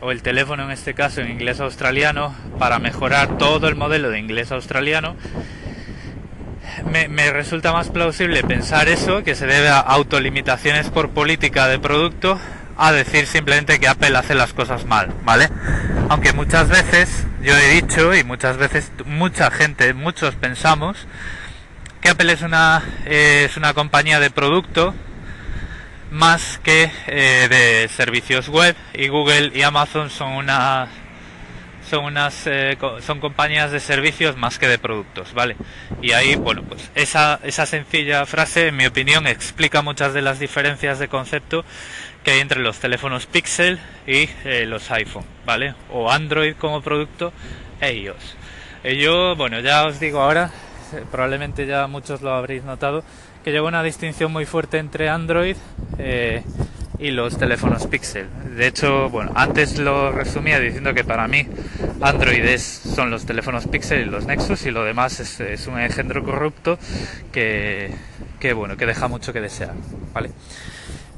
o 0.00 0.10
el 0.10 0.22
teléfono 0.22 0.64
en 0.64 0.72
este 0.72 0.92
caso 0.92 1.20
en 1.20 1.30
inglés 1.30 1.60
australiano 1.60 2.34
para 2.58 2.78
mejorar 2.78 3.38
todo 3.38 3.68
el 3.68 3.76
modelo 3.76 4.10
de 4.10 4.18
inglés 4.18 4.52
australiano 4.52 5.16
me, 6.84 7.30
resulta 7.30 7.72
más 7.72 7.88
plausible 7.88 8.42
pensar 8.42 8.88
eso, 8.88 9.22
que 9.22 9.34
se 9.34 9.46
debe 9.46 9.68
a 9.68 9.80
autolimitaciones 9.80 10.90
por 10.90 11.10
política 11.10 11.68
de 11.68 11.78
producto, 11.78 12.38
a 12.76 12.92
decir 12.92 13.26
simplemente 13.26 13.78
que 13.78 13.88
Apple 13.88 14.16
hace 14.16 14.34
las 14.34 14.52
cosas 14.52 14.84
mal, 14.84 15.12
¿vale? 15.22 15.48
Aunque 16.08 16.32
muchas 16.32 16.68
veces, 16.68 17.26
yo 17.42 17.56
he 17.56 17.80
dicho, 17.80 18.14
y 18.14 18.24
muchas 18.24 18.56
veces 18.56 18.90
mucha 19.06 19.50
gente, 19.50 19.94
muchos 19.94 20.34
pensamos, 20.34 21.06
que 22.00 22.10
Apple 22.10 22.32
es 22.32 22.42
una, 22.42 22.82
es 23.06 23.56
una 23.56 23.74
compañía 23.74 24.20
de 24.20 24.30
producto 24.30 24.94
más 26.10 26.60
que 26.62 26.92
eh, 27.06 27.48
de 27.48 27.88
servicios 27.88 28.48
web 28.48 28.76
y 28.92 29.08
Google 29.08 29.50
y 29.54 29.62
Amazon 29.62 30.10
son 30.10 30.32
una 30.32 30.88
son 31.88 32.04
unas 32.04 32.46
eh, 32.46 32.76
son 33.00 33.20
compañías 33.20 33.70
de 33.70 33.80
servicios 33.80 34.36
más 34.36 34.58
que 34.58 34.68
de 34.68 34.78
productos, 34.78 35.32
¿vale? 35.34 35.56
Y 36.02 36.12
ahí, 36.12 36.36
bueno, 36.36 36.62
pues 36.62 36.90
esa, 36.94 37.40
esa 37.42 37.66
sencilla 37.66 38.26
frase, 38.26 38.68
en 38.68 38.76
mi 38.76 38.86
opinión, 38.86 39.26
explica 39.26 39.82
muchas 39.82 40.14
de 40.14 40.22
las 40.22 40.38
diferencias 40.38 40.98
de 40.98 41.08
concepto 41.08 41.64
que 42.22 42.32
hay 42.32 42.40
entre 42.40 42.60
los 42.60 42.78
teléfonos 42.78 43.26
Pixel 43.26 43.78
y 44.06 44.28
eh, 44.44 44.64
los 44.66 44.90
iPhone, 44.90 45.24
¿vale? 45.44 45.74
O 45.92 46.10
Android 46.10 46.54
como 46.56 46.80
producto 46.80 47.32
e 47.80 47.92
iOS. 47.92 48.36
Eh, 48.82 48.96
yo, 48.96 49.36
bueno, 49.36 49.60
ya 49.60 49.86
os 49.86 50.00
digo 50.00 50.20
ahora, 50.20 50.50
eh, 50.92 51.04
probablemente 51.10 51.66
ya 51.66 51.86
muchos 51.86 52.22
lo 52.22 52.32
habréis 52.32 52.64
notado, 52.64 53.04
que 53.44 53.52
llevo 53.52 53.68
una 53.68 53.82
distinción 53.82 54.32
muy 54.32 54.46
fuerte 54.46 54.78
entre 54.78 55.08
Android 55.08 55.56
eh, 55.98 56.42
y 57.04 57.10
los 57.10 57.36
teléfonos 57.36 57.86
Pixel. 57.86 58.26
De 58.56 58.66
hecho, 58.66 59.10
bueno, 59.10 59.30
antes 59.34 59.78
lo 59.78 60.10
resumía 60.10 60.58
diciendo 60.58 60.94
que 60.94 61.04
para 61.04 61.28
mí 61.28 61.46
Android 62.00 62.56
son 62.56 63.10
los 63.10 63.26
teléfonos 63.26 63.66
Pixel 63.66 64.00
y 64.00 64.04
los 64.06 64.24
Nexus 64.24 64.64
y 64.64 64.70
lo 64.70 64.84
demás 64.84 65.20
es, 65.20 65.66
un 65.66 65.78
engendro 65.78 66.24
corrupto 66.24 66.78
que, 67.30 67.90
que, 68.40 68.54
bueno, 68.54 68.78
que 68.78 68.86
deja 68.86 69.06
mucho 69.06 69.34
que 69.34 69.42
desear, 69.42 69.74
¿vale? 70.14 70.30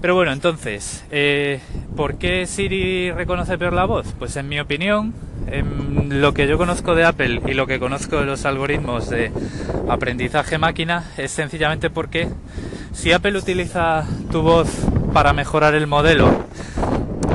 Pero 0.00 0.16
bueno, 0.16 0.32
entonces, 0.32 1.04
eh, 1.12 1.60
¿por 1.94 2.18
qué 2.18 2.46
Siri 2.46 3.12
reconoce 3.12 3.56
peor 3.56 3.72
la 3.72 3.84
voz? 3.84 4.12
Pues 4.18 4.34
en 4.34 4.48
mi 4.48 4.58
opinión, 4.58 5.14
lo 6.08 6.34
que 6.34 6.48
yo 6.48 6.58
conozco 6.58 6.96
de 6.96 7.04
Apple 7.04 7.42
y 7.46 7.54
lo 7.54 7.68
que 7.68 7.78
conozco 7.78 8.18
de 8.18 8.26
los 8.26 8.44
algoritmos 8.44 9.08
de 9.08 9.30
aprendizaje 9.88 10.58
máquina 10.58 11.04
es 11.16 11.30
sencillamente 11.30 11.90
porque 11.90 12.28
si 12.92 13.12
Apple 13.12 13.38
utiliza 13.38 14.04
tu 14.32 14.42
voz 14.42 14.68
para 15.16 15.32
mejorar 15.32 15.74
el 15.74 15.86
modelo 15.86 16.28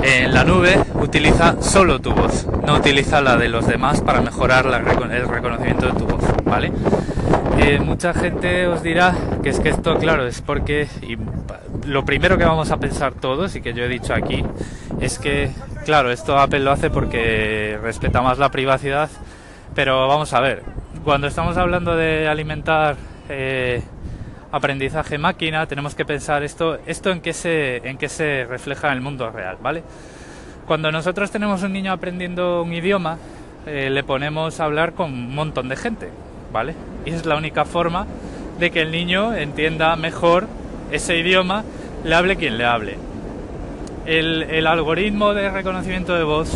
en 0.03 0.31
la 0.35 0.43
nube, 0.43 0.77
utiliza 1.01 1.59
solo 1.63 1.99
tu 1.99 2.11
voz, 2.11 2.45
no 2.63 2.75
utiliza 2.75 3.21
la 3.21 3.37
de 3.37 3.49
los 3.49 3.65
demás 3.65 4.01
para 4.01 4.21
mejorar 4.21 4.67
el 4.67 5.27
reconocimiento 5.27 5.87
de 5.87 5.93
tu 5.93 6.05
voz, 6.05 6.23
¿vale? 6.45 6.71
Eh, 7.57 7.79
mucha 7.79 8.13
gente 8.13 8.67
os 8.67 8.83
dirá 8.83 9.15
que 9.41 9.49
es 9.49 9.59
que 9.59 9.69
esto, 9.69 9.97
claro, 9.97 10.27
es 10.27 10.41
porque 10.41 10.89
lo 11.87 12.05
primero 12.05 12.37
que 12.37 12.45
vamos 12.45 12.69
a 12.69 12.77
pensar 12.77 13.13
todos 13.13 13.55
y 13.55 13.61
que 13.61 13.73
yo 13.73 13.83
he 13.83 13.89
dicho 13.89 14.13
aquí 14.13 14.45
es 14.99 15.17
que, 15.17 15.49
claro, 15.83 16.11
esto 16.11 16.37
Apple 16.37 16.59
lo 16.59 16.69
hace 16.69 16.91
porque 16.91 17.79
respeta 17.81 18.21
más 18.21 18.37
la 18.37 18.51
privacidad, 18.51 19.09
pero 19.73 20.07
vamos 20.07 20.33
a 20.33 20.39
ver, 20.39 20.61
cuando 21.03 21.25
estamos 21.25 21.57
hablando 21.57 21.95
de 21.95 22.27
alimentar 22.27 22.95
eh, 23.27 23.81
aprendizaje 24.51 25.17
máquina, 25.17 25.65
tenemos 25.65 25.95
que 25.95 26.05
pensar 26.05 26.43
esto, 26.43 26.79
esto 26.85 27.11
en 27.11 27.21
qué 27.21 27.33
se, 27.33 27.77
en 27.77 27.97
qué 27.97 28.09
se 28.09 28.45
refleja 28.45 28.87
en 28.87 28.93
el 28.93 29.01
mundo 29.01 29.29
real, 29.29 29.57
¿vale? 29.61 29.83
Cuando 30.67 30.91
nosotros 30.91 31.31
tenemos 31.31 31.63
un 31.63 31.73
niño 31.73 31.91
aprendiendo 31.91 32.61
un 32.61 32.73
idioma, 32.73 33.17
eh, 33.65 33.89
le 33.89 34.03
ponemos 34.03 34.59
a 34.59 34.65
hablar 34.65 34.93
con 34.93 35.13
un 35.13 35.35
montón 35.35 35.69
de 35.69 35.75
gente, 35.75 36.09
¿vale? 36.51 36.75
Y 37.05 37.11
es 37.11 37.25
la 37.25 37.35
única 37.35 37.65
forma 37.65 38.05
de 38.59 38.71
que 38.71 38.81
el 38.81 38.91
niño 38.91 39.33
entienda 39.33 39.95
mejor 39.95 40.47
ese 40.91 41.17
idioma, 41.17 41.63
le 42.03 42.15
hable 42.15 42.35
quien 42.35 42.57
le 42.57 42.65
hable. 42.65 42.97
El, 44.05 44.67
algoritmo 44.67 45.33
de 45.33 45.49
reconocimiento 45.49 46.15
de 46.15 46.23
voz 46.23 46.51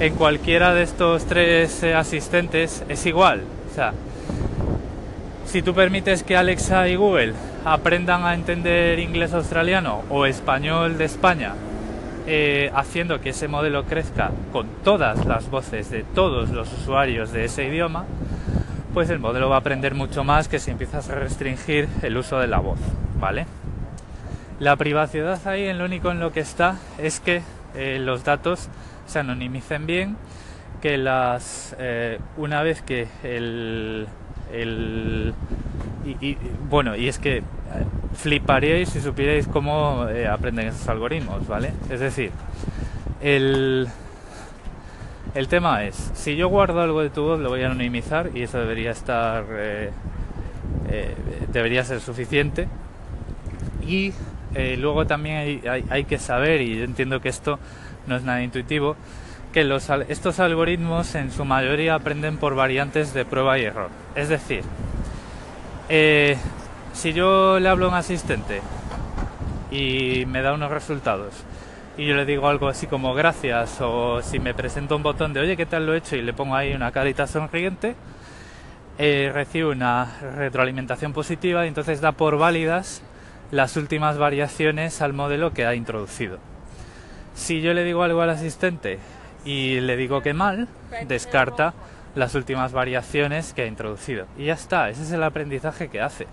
en 0.00 0.14
cualquiera 0.14 0.74
de 0.74 0.82
estos 0.82 1.26
tres 1.26 1.82
eh, 1.82 1.94
asistentes 1.94 2.84
es 2.88 3.06
igual. 3.06 3.42
O 3.70 3.74
sea, 3.74 3.92
si 5.48 5.62
tú 5.62 5.72
permites 5.72 6.24
que 6.24 6.36
Alexa 6.36 6.88
y 6.88 6.96
Google 6.96 7.32
aprendan 7.64 8.24
a 8.24 8.34
entender 8.34 8.98
inglés 8.98 9.32
australiano 9.32 10.02
o 10.10 10.26
español 10.26 10.98
de 10.98 11.06
España, 11.06 11.54
eh, 12.26 12.70
haciendo 12.74 13.22
que 13.22 13.30
ese 13.30 13.48
modelo 13.48 13.84
crezca 13.86 14.30
con 14.52 14.66
todas 14.84 15.24
las 15.24 15.48
voces 15.48 15.90
de 15.90 16.02
todos 16.02 16.50
los 16.50 16.70
usuarios 16.74 17.32
de 17.32 17.46
ese 17.46 17.64
idioma, 17.64 18.04
pues 18.92 19.08
el 19.08 19.20
modelo 19.20 19.48
va 19.48 19.56
a 19.56 19.60
aprender 19.60 19.94
mucho 19.94 20.22
más 20.22 20.48
que 20.48 20.58
si 20.58 20.70
empiezas 20.70 21.08
a 21.08 21.14
restringir 21.14 21.88
el 22.02 22.18
uso 22.18 22.38
de 22.38 22.46
la 22.46 22.58
voz. 22.58 22.78
¿vale? 23.18 23.46
La 24.60 24.76
privacidad 24.76 25.40
ahí 25.48 25.64
en 25.64 25.78
lo 25.78 25.86
único 25.86 26.10
en 26.10 26.20
lo 26.20 26.30
que 26.30 26.40
está 26.40 26.76
es 26.98 27.20
que 27.20 27.40
eh, 27.74 27.98
los 27.98 28.22
datos 28.22 28.68
se 29.06 29.20
anonimicen 29.20 29.86
bien, 29.86 30.18
que 30.82 30.98
las 30.98 31.74
eh, 31.78 32.18
una 32.36 32.62
vez 32.62 32.82
que 32.82 33.08
el, 33.22 34.08
el 34.52 35.34
y, 36.04 36.36
bueno 36.70 36.96
y 36.96 37.08
es 37.08 37.18
que 37.18 37.38
eh, 37.38 37.42
fliparíais 38.14 38.88
si 38.88 39.00
supierais 39.00 39.46
cómo 39.46 40.06
aprenden 40.30 40.68
esos 40.68 40.88
algoritmos, 40.88 41.46
¿vale? 41.46 41.72
Es 41.90 42.00
decir, 42.00 42.30
el 43.20 43.88
el 45.34 45.48
tema 45.48 45.84
es, 45.84 46.10
si 46.14 46.36
yo 46.36 46.48
guardo 46.48 46.80
algo 46.80 47.02
de 47.02 47.10
tu 47.10 47.22
voz, 47.22 47.40
lo 47.40 47.50
voy 47.50 47.62
a 47.62 47.66
anonimizar 47.66 48.30
y 48.34 48.42
eso 48.42 48.58
debería 48.58 48.92
estar 48.92 49.44
debería 51.52 51.84
ser 51.84 52.00
suficiente 52.00 52.66
y 53.86 54.12
eh, 54.54 54.76
luego 54.78 55.06
también 55.06 55.62
hay, 55.90 56.04
que 56.04 56.18
saber, 56.18 56.60
y 56.60 56.78
yo 56.78 56.84
entiendo 56.84 57.20
que 57.20 57.28
esto 57.28 57.58
no 58.06 58.16
es 58.16 58.22
nada 58.22 58.42
intuitivo, 58.42 58.96
estos 59.60 60.40
algoritmos 60.40 61.14
en 61.14 61.32
su 61.32 61.44
mayoría 61.44 61.94
aprenden 61.94 62.36
por 62.36 62.54
variantes 62.54 63.12
de 63.14 63.24
prueba 63.24 63.58
y 63.58 63.64
error. 63.64 63.90
Es 64.14 64.28
decir, 64.28 64.62
eh, 65.88 66.36
si 66.92 67.12
yo 67.12 67.58
le 67.58 67.68
hablo 67.68 67.86
a 67.86 67.88
un 67.88 67.94
asistente 67.94 68.60
y 69.70 70.24
me 70.26 70.42
da 70.42 70.54
unos 70.54 70.70
resultados 70.70 71.34
y 71.96 72.06
yo 72.06 72.14
le 72.14 72.24
digo 72.24 72.48
algo 72.48 72.68
así 72.68 72.86
como 72.86 73.12
gracias 73.14 73.80
o 73.80 74.22
si 74.22 74.38
me 74.38 74.54
presento 74.54 74.94
un 74.94 75.02
botón 75.02 75.32
de 75.32 75.40
oye 75.40 75.56
qué 75.56 75.66
tal 75.66 75.86
lo 75.86 75.94
he 75.94 75.98
hecho 75.98 76.14
y 76.14 76.22
le 76.22 76.32
pongo 76.32 76.54
ahí 76.54 76.72
una 76.72 76.92
carita 76.92 77.26
sonriente, 77.26 77.96
eh, 78.98 79.30
recibo 79.34 79.70
una 79.70 80.18
retroalimentación 80.36 81.12
positiva 81.12 81.64
y 81.64 81.68
entonces 81.68 82.00
da 82.00 82.12
por 82.12 82.38
válidas 82.38 83.02
las 83.50 83.76
últimas 83.76 84.18
variaciones 84.18 85.02
al 85.02 85.12
modelo 85.12 85.52
que 85.52 85.66
ha 85.66 85.74
introducido. 85.74 86.38
Si 87.34 87.60
yo 87.60 87.74
le 87.74 87.82
digo 87.82 88.02
algo 88.04 88.22
al 88.22 88.30
asistente 88.30 88.98
y 89.44 89.80
le 89.80 89.96
digo 89.96 90.22
que 90.22 90.34
mal, 90.34 90.68
descarta 91.06 91.74
las 92.14 92.34
últimas 92.34 92.72
variaciones 92.72 93.52
que 93.52 93.62
ha 93.62 93.66
introducido. 93.66 94.26
Y 94.36 94.46
ya 94.46 94.54
está, 94.54 94.90
ese 94.90 95.02
es 95.02 95.12
el 95.12 95.22
aprendizaje 95.22 95.88
que 95.88 96.00
hace. 96.00 96.26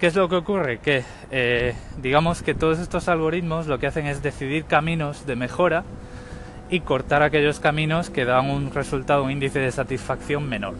¿Qué 0.00 0.08
es 0.08 0.16
lo 0.16 0.28
que 0.28 0.36
ocurre? 0.36 0.78
Que 0.78 1.04
eh, 1.30 1.74
digamos 1.98 2.42
que 2.42 2.54
todos 2.54 2.80
estos 2.80 3.08
algoritmos 3.08 3.68
lo 3.68 3.78
que 3.78 3.86
hacen 3.86 4.06
es 4.06 4.22
decidir 4.22 4.64
caminos 4.64 5.26
de 5.26 5.36
mejora 5.36 5.84
y 6.70 6.80
cortar 6.80 7.22
aquellos 7.22 7.60
caminos 7.60 8.10
que 8.10 8.24
dan 8.24 8.50
un 8.50 8.72
resultado, 8.72 9.22
un 9.22 9.30
índice 9.30 9.60
de 9.60 9.70
satisfacción 9.70 10.48
menor. 10.48 10.74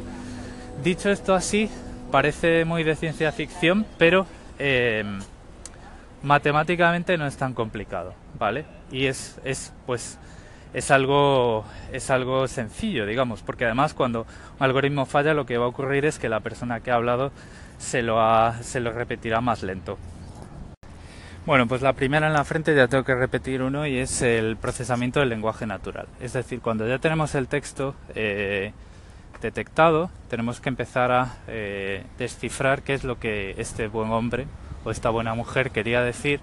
Dicho 0.83 1.11
esto 1.11 1.35
así, 1.35 1.70
parece 2.11 2.64
muy 2.64 2.83
de 2.83 2.96
ciencia 2.96 3.31
ficción, 3.31 3.87
pero 3.96 4.27
eh, 4.59 5.05
matemáticamente 6.22 7.16
no 7.16 7.27
es 7.27 7.37
tan 7.37 7.55
complicado, 7.55 8.14
¿vale? 8.38 8.64
Y 8.90 9.07
es, 9.07 9.38
es 9.44 9.72
pues 9.87 10.18
es 10.74 10.90
algo 10.90 11.64
es 11.92 12.11
algo 12.11 12.48
sencillo, 12.48 13.06
digamos, 13.06 13.42
porque 13.42 13.64
además 13.64 13.94
cuando 13.94 14.26
un 14.58 14.64
algoritmo 14.64 15.06
falla 15.06 15.35
lo 15.35 15.46
que 15.46 15.58
va 15.58 15.66
a 15.66 15.68
ocurrir 15.68 16.04
es 16.04 16.18
que 16.18 16.28
la 16.28 16.40
persona 16.40 16.80
que 16.80 16.90
ha 16.90 16.94
hablado 16.94 17.32
se 17.78 18.02
lo 18.02 18.18
se 18.62 18.80
lo 18.80 18.92
repetirá 18.92 19.40
más 19.40 19.62
lento. 19.62 19.98
Bueno, 21.44 21.66
pues 21.66 21.82
la 21.82 21.92
primera 21.92 22.28
en 22.28 22.35
la 22.35 22.44
frente 22.44 22.74
ya 22.74 22.87
tengo 22.87 23.02
que 23.02 23.16
repetir 23.16 23.62
uno 23.62 23.85
y 23.85 23.98
es 23.98 24.22
el 24.22 24.56
procesamiento 24.56 25.18
del 25.18 25.28
lenguaje 25.28 25.66
natural. 25.66 26.06
Es 26.20 26.35
decir, 26.35 26.61
cuando 26.61 26.87
ya 26.87 26.98
tenemos 26.98 27.35
el 27.35 27.48
texto 27.48 27.96
eh, 28.14 28.72
detectado, 29.40 30.08
tenemos 30.30 30.61
que 30.61 30.68
empezar 30.68 31.11
a 31.11 31.35
eh, 31.48 32.04
descifrar 32.16 32.82
qué 32.82 32.94
es 32.94 33.02
lo 33.02 33.18
que 33.18 33.56
este 33.58 33.88
buen 33.88 34.12
hombre 34.12 34.46
o 34.85 34.92
esta 34.92 35.11
buena 35.11 35.35
mujer 35.35 35.72
quería 35.72 36.00
decir 36.02 36.38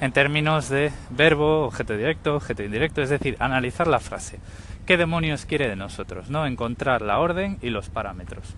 en 0.00 0.12
términos 0.12 0.68
de 0.68 0.92
verbo, 1.10 1.64
objeto 1.64 1.96
directo, 1.96 2.36
objeto 2.36 2.62
indirecto, 2.62 3.02
es 3.02 3.10
decir, 3.10 3.36
analizar 3.40 3.86
la 3.86 4.00
frase. 4.00 4.38
¿Qué 4.86 4.96
demonios 4.96 5.44
quiere 5.44 5.68
de 5.68 5.76
nosotros? 5.76 6.30
¿No? 6.30 6.46
Encontrar 6.46 7.02
la 7.02 7.18
orden 7.18 7.58
y 7.60 7.70
los 7.70 7.88
parámetros. 7.88 8.54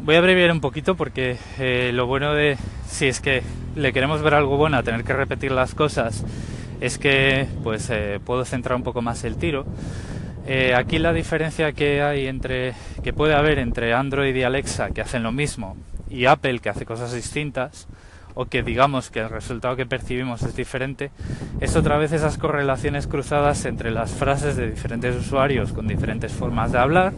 Voy 0.00 0.14
a 0.14 0.18
abreviar 0.18 0.52
un 0.52 0.60
poquito 0.60 0.96
porque 0.96 1.38
eh, 1.58 1.90
lo 1.92 2.06
bueno 2.06 2.32
de 2.32 2.56
si 2.86 3.06
es 3.06 3.20
que 3.20 3.42
le 3.74 3.92
queremos 3.92 4.22
ver 4.22 4.34
algo 4.34 4.56
bueno 4.56 4.76
a 4.76 4.82
tener 4.82 5.04
que 5.04 5.12
repetir 5.12 5.50
las 5.50 5.74
cosas 5.74 6.24
es 6.80 6.98
que 6.98 7.48
pues 7.64 7.90
eh, 7.90 8.20
puedo 8.24 8.44
centrar 8.44 8.76
un 8.76 8.84
poco 8.84 9.02
más 9.02 9.24
el 9.24 9.36
tiro. 9.36 9.66
Eh, 10.46 10.72
aquí 10.74 10.98
la 10.98 11.12
diferencia 11.12 11.72
que 11.72 12.00
hay 12.00 12.26
entre 12.26 12.74
que 13.02 13.12
puede 13.12 13.34
haber 13.34 13.58
entre 13.58 13.92
Android 13.92 14.34
y 14.34 14.44
Alexa 14.44 14.90
que 14.90 15.02
hacen 15.02 15.22
lo 15.22 15.32
mismo 15.32 15.76
y 16.08 16.26
Apple 16.26 16.60
que 16.60 16.70
hace 16.70 16.86
cosas 16.86 17.12
distintas 17.12 17.86
o 18.40 18.46
que 18.46 18.62
digamos 18.62 19.10
que 19.10 19.18
el 19.18 19.30
resultado 19.30 19.74
que 19.74 19.84
percibimos 19.84 20.44
es 20.44 20.54
diferente, 20.54 21.10
es 21.58 21.74
otra 21.74 21.98
vez 21.98 22.12
esas 22.12 22.38
correlaciones 22.38 23.08
cruzadas 23.08 23.64
entre 23.64 23.90
las 23.90 24.12
frases 24.12 24.54
de 24.54 24.70
diferentes 24.70 25.16
usuarios 25.16 25.72
con 25.72 25.88
diferentes 25.88 26.32
formas 26.32 26.70
de 26.70 26.78
hablar 26.78 27.14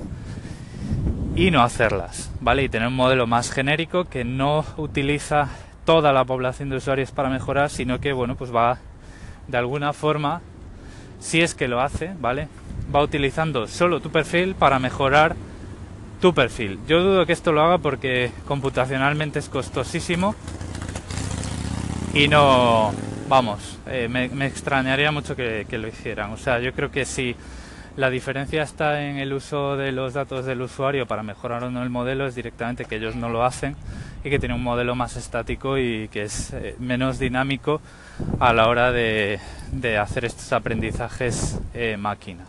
y 1.37 1.51
no 1.51 1.61
hacerlas, 1.61 2.33
¿vale? 2.41 2.63
Y 2.63 2.71
tener 2.71 2.89
un 2.89 2.97
modelo 2.97 3.27
más 3.27 3.51
genérico 3.51 4.07
que 4.07 4.25
no 4.25 4.65
utiliza 4.79 5.49
toda 5.85 6.15
la 6.15 6.25
población 6.25 6.71
de 6.71 6.77
usuarios 6.77 7.11
para 7.11 7.29
mejorar, 7.29 7.69
sino 7.69 8.01
que, 8.01 8.15
bueno, 8.15 8.35
pues 8.35 8.51
va 8.51 8.79
de 9.47 9.59
alguna 9.59 9.93
forma, 9.93 10.41
si 11.19 11.43
es 11.43 11.55
que 11.55 11.69
lo 11.69 11.83
hace, 11.83 12.15
¿vale? 12.19 12.49
Va 12.95 13.03
utilizando 13.03 13.67
solo 13.67 14.01
tu 14.01 14.09
perfil 14.09 14.55
para 14.55 14.79
mejorar 14.79 15.37
tu 16.23 16.33
perfil. 16.33 16.79
Yo 16.89 17.03
dudo 17.03 17.27
que 17.27 17.35
esto 17.35 17.53
lo 17.53 17.61
haga 17.61 17.77
porque 17.77 18.33
computacionalmente 18.47 19.39
es 19.39 19.51
costosísimo 19.51 20.35
y 22.13 22.29
no, 22.29 22.93
vamos, 23.29 23.79
eh, 23.87 24.09
me, 24.09 24.25
extrañaría 24.47 25.13
mucho 25.13 25.37
que, 25.37 25.67
lo 25.71 25.89
hicieran. 25.89 26.33
O 26.33 26.37
sea, 26.37 26.59
yo 26.59 26.73
creo 26.73 26.91
que 26.91 27.05
si 27.05 27.37
La 27.97 28.09
diferencia 28.09 28.63
está 28.63 29.03
en 29.03 29.17
el 29.17 29.33
uso 29.33 29.77
de 29.77 29.93
los 29.93 30.15
datos 30.15 30.47
del 30.47 30.63
usuario 30.63 31.07
para 31.07 31.23
mejorar 31.23 31.65
o 31.65 31.71
no 31.71 31.83
el 31.83 31.91
modelo, 31.91 32.27
es 32.27 32.35
directamente 32.35 32.85
que 32.85 32.97
ellos 32.97 33.17
no 33.17 33.29
lo 33.29 33.45
hacen 33.45 33.77
y 34.25 34.31
que 34.31 34.39
tiene 34.39 34.55
un 34.55 34.63
modelo 34.63 34.95
más 34.95 35.17
estático 35.17 35.77
y 35.77 36.09
que 36.09 36.23
es 36.23 36.53
eh, 36.53 36.77
menos 36.79 37.19
dinámico 37.19 37.81
a 38.39 38.53
la 38.53 38.69
hora 38.69 38.93
de, 38.93 39.41
hacer 40.01 40.25
estos 40.25 40.53
aprendizajes 40.53 41.59
eh, 41.75 41.97
máquina. 41.97 42.45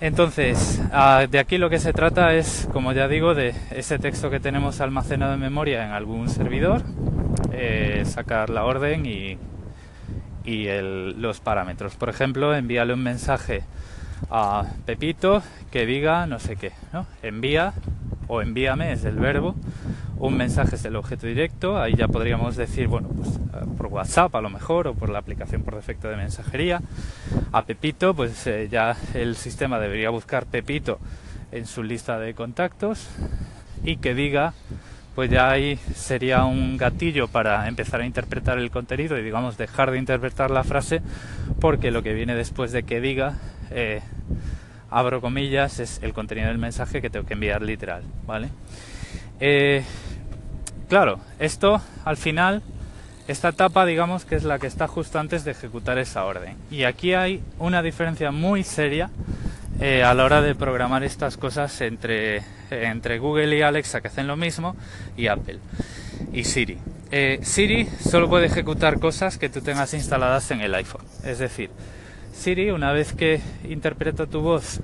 Entonces, 0.00 0.80
ah, 0.92 1.26
de 1.30 1.38
aquí 1.38 1.58
lo 1.58 1.68
que 1.68 1.78
se 1.78 1.92
trata 1.92 2.32
es, 2.32 2.66
como 2.72 2.92
ya 2.92 3.06
digo, 3.06 3.34
de 3.34 3.54
ese 3.70 3.98
texto 3.98 4.30
que 4.30 4.40
tenemos 4.40 4.80
almacenado 4.80 5.34
en 5.34 5.40
memoria 5.40 5.84
en 5.84 5.92
algún 5.92 6.30
servidor, 6.30 6.82
eh, 7.52 8.02
sacar 8.06 8.50
la 8.50 8.64
orden 8.64 9.06
y, 9.06 9.38
los 10.44 11.38
parámetros. 11.38 11.94
Por 11.94 12.08
ejemplo, 12.08 12.54
envíale 12.56 12.92
un 12.92 13.02
mensaje 13.04 13.62
a 14.30 14.64
Pepito 14.84 15.42
que 15.70 15.86
diga 15.86 16.26
no 16.26 16.40
sé 16.40 16.56
qué, 16.56 16.72
¿no? 16.92 17.06
Envía 17.22 17.72
o 18.26 18.42
envíame 18.42 18.92
es 18.92 19.04
el 19.04 19.16
verbo, 19.16 19.54
un 20.18 20.36
mensaje 20.36 20.76
es 20.76 20.84
el 20.84 20.96
objeto 20.96 21.26
directo, 21.26 21.80
ahí 21.80 21.94
ya 21.96 22.08
podríamos 22.08 22.56
decir, 22.56 22.88
bueno, 22.88 23.08
pues 23.08 23.36
eh, 23.36 23.66
por 23.76 23.86
WhatsApp 23.86 24.34
a 24.34 24.40
lo 24.40 24.50
mejor 24.50 24.86
o 24.86 24.94
por 24.94 25.08
la 25.08 25.18
aplicación 25.18 25.62
por 25.62 25.74
defecto 25.74 26.08
de 26.08 26.16
mensajería. 26.16 26.80
A 27.52 27.64
Pepito, 27.64 28.14
pues 28.14 28.46
eh, 28.46 28.68
ya 28.70 28.96
el 29.14 29.36
sistema 29.36 29.78
debería 29.78 30.10
buscar 30.10 30.46
Pepito 30.46 30.98
en 31.52 31.66
su 31.66 31.82
lista 31.82 32.18
de 32.18 32.34
contactos 32.34 33.08
y 33.82 33.96
que 33.96 34.14
diga, 34.14 34.52
pues 35.14 35.30
ya 35.30 35.50
ahí 35.50 35.76
sería 35.94 36.44
un 36.44 36.76
gatillo 36.76 37.28
para 37.28 37.66
empezar 37.68 38.00
a 38.00 38.06
interpretar 38.06 38.58
el 38.58 38.70
contenido 38.70 39.18
y 39.18 39.22
digamos 39.22 39.58
dejar 39.58 39.90
de 39.90 39.98
interpretar 39.98 40.50
la 40.50 40.64
frase 40.64 41.02
porque 41.60 41.90
lo 41.90 42.02
que 42.02 42.14
viene 42.14 42.34
después 42.34 42.72
de 42.72 42.84
que 42.84 43.00
diga, 43.00 43.34
eh, 43.70 44.00
abro 44.90 45.20
comillas, 45.20 45.80
es 45.80 46.00
el 46.02 46.12
contenido 46.12 46.48
del 46.48 46.58
mensaje 46.58 47.02
que 47.02 47.10
tengo 47.10 47.26
que 47.26 47.34
enviar 47.34 47.62
literal, 47.62 48.02
¿vale? 48.26 48.48
Claro, 50.90 51.20
esto 51.38 51.80
al 52.04 52.16
final, 52.16 52.64
esta 53.28 53.50
etapa 53.50 53.86
digamos 53.86 54.24
que 54.24 54.34
es 54.34 54.42
la 54.42 54.58
que 54.58 54.66
está 54.66 54.88
justo 54.88 55.20
antes 55.20 55.44
de 55.44 55.52
ejecutar 55.52 55.98
esa 55.98 56.24
orden. 56.24 56.56
Y 56.68 56.82
aquí 56.82 57.14
hay 57.14 57.44
una 57.60 57.80
diferencia 57.80 58.32
muy 58.32 58.64
seria 58.64 59.08
eh, 59.80 60.02
a 60.04 60.12
la 60.12 60.24
hora 60.24 60.42
de 60.42 60.54
programar 60.54 61.04
estas 61.04 61.38
cosas 61.38 61.80
entre, 61.80 62.42
Google 63.18 63.56
y 63.56 63.62
Alexa 63.62 64.02
que 64.02 64.08
hacen 64.08 64.26
lo 64.26 64.36
mismo 64.36 64.76
y 65.16 65.28
Apple 65.28 65.58
y 66.32 66.44
Siri. 66.44 66.78
Eh, 67.10 67.40
Siri 67.42 67.86
solo 67.86 68.28
puede 68.28 68.46
ejecutar 68.46 69.00
cosas 69.00 69.38
que 69.38 69.48
tú 69.48 69.62
tengas 69.62 69.94
instaladas 69.94 70.50
en 70.50 70.60
el 70.60 70.74
iPhone. 70.74 71.04
Es 71.24 71.38
decir, 71.38 71.70
Siri 72.32 72.70
una 72.70 72.92
vez 72.92 73.14
que 73.14 73.40
interpreta 73.68 74.26
tu 74.26 74.40
voz 74.40 74.80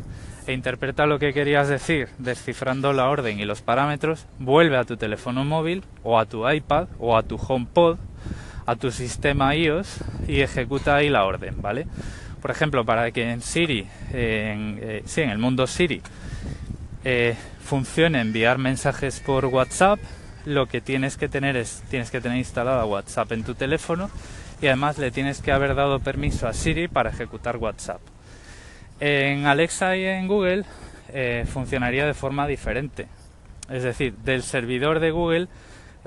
e 0.46 0.52
interpreta 0.52 1.06
lo 1.06 1.18
que 1.18 1.34
querías 1.34 1.68
decir 1.68 2.08
descifrando 2.18 2.92
la 2.92 3.08
orden 3.08 3.38
y 3.38 3.44
los 3.44 3.60
parámetros, 3.60 4.26
vuelve 4.38 4.78
a 4.78 4.84
tu 4.84 4.96
teléfono 4.96 5.44
móvil 5.44 5.84
o 6.04 6.18
a 6.18 6.24
tu 6.24 6.48
iPad 6.48 6.88
o 6.98 7.16
a 7.16 7.22
tu 7.22 7.36
HomePod, 7.36 7.98
a 8.64 8.76
tu 8.76 8.90
sistema 8.90 9.54
iOS 9.54 9.98
y 10.26 10.40
ejecuta 10.40 10.96
ahí 10.96 11.10
la 11.10 11.24
orden, 11.24 11.60
¿vale? 11.60 11.86
Por 12.46 12.54
ejemplo, 12.54 12.84
para 12.84 13.10
que 13.10 13.28
en 13.28 13.42
Siri, 13.42 13.88
en, 14.12 14.78
eh, 14.80 15.02
sí, 15.04 15.20
en 15.20 15.30
el 15.30 15.38
mundo 15.38 15.66
Siri, 15.66 16.00
eh, 17.04 17.34
funcione 17.60 18.20
enviar 18.20 18.58
mensajes 18.58 19.18
por 19.18 19.46
WhatsApp, 19.46 19.98
lo 20.44 20.66
que 20.66 20.80
tienes 20.80 21.16
que 21.16 21.28
tener 21.28 21.56
es, 21.56 21.82
tienes 21.90 22.12
que 22.12 22.20
tener 22.20 22.38
instalada 22.38 22.84
WhatsApp 22.84 23.32
en 23.32 23.42
tu 23.42 23.56
teléfono 23.56 24.10
y 24.62 24.68
además 24.68 24.96
le 24.96 25.10
tienes 25.10 25.42
que 25.42 25.50
haber 25.50 25.74
dado 25.74 25.98
permiso 25.98 26.46
a 26.46 26.52
Siri 26.52 26.86
para 26.86 27.10
ejecutar 27.10 27.56
WhatsApp. 27.56 28.00
En 29.00 29.46
Alexa 29.46 29.96
y 29.96 30.04
en 30.04 30.28
Google 30.28 30.62
eh, 31.12 31.46
funcionaría 31.52 32.06
de 32.06 32.14
forma 32.14 32.46
diferente. 32.46 33.08
Es 33.68 33.82
decir, 33.82 34.14
del 34.18 34.44
servidor 34.44 35.00
de 35.00 35.10
Google 35.10 35.48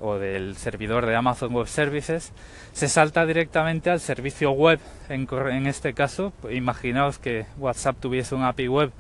o 0.02 0.18
del 0.18 0.56
servidor 0.56 1.06
de 1.06 1.16
Amazon 1.16 1.54
Web 1.54 1.68
Services 1.68 2.32
se 2.74 2.88
salta 2.88 3.26
directamente 3.26 3.90
al 3.90 4.00
servicio 4.00 4.52
web. 4.52 4.80
En, 5.10 5.28
en 5.32 5.68
este 5.68 5.94
caso, 5.94 6.34
imaginaos 6.50 7.20
que 7.20 7.46
WhatsApp 7.58 7.98
tuviese 8.00 8.36
un 8.36 8.44
API 8.44 8.68
web 8.68 8.92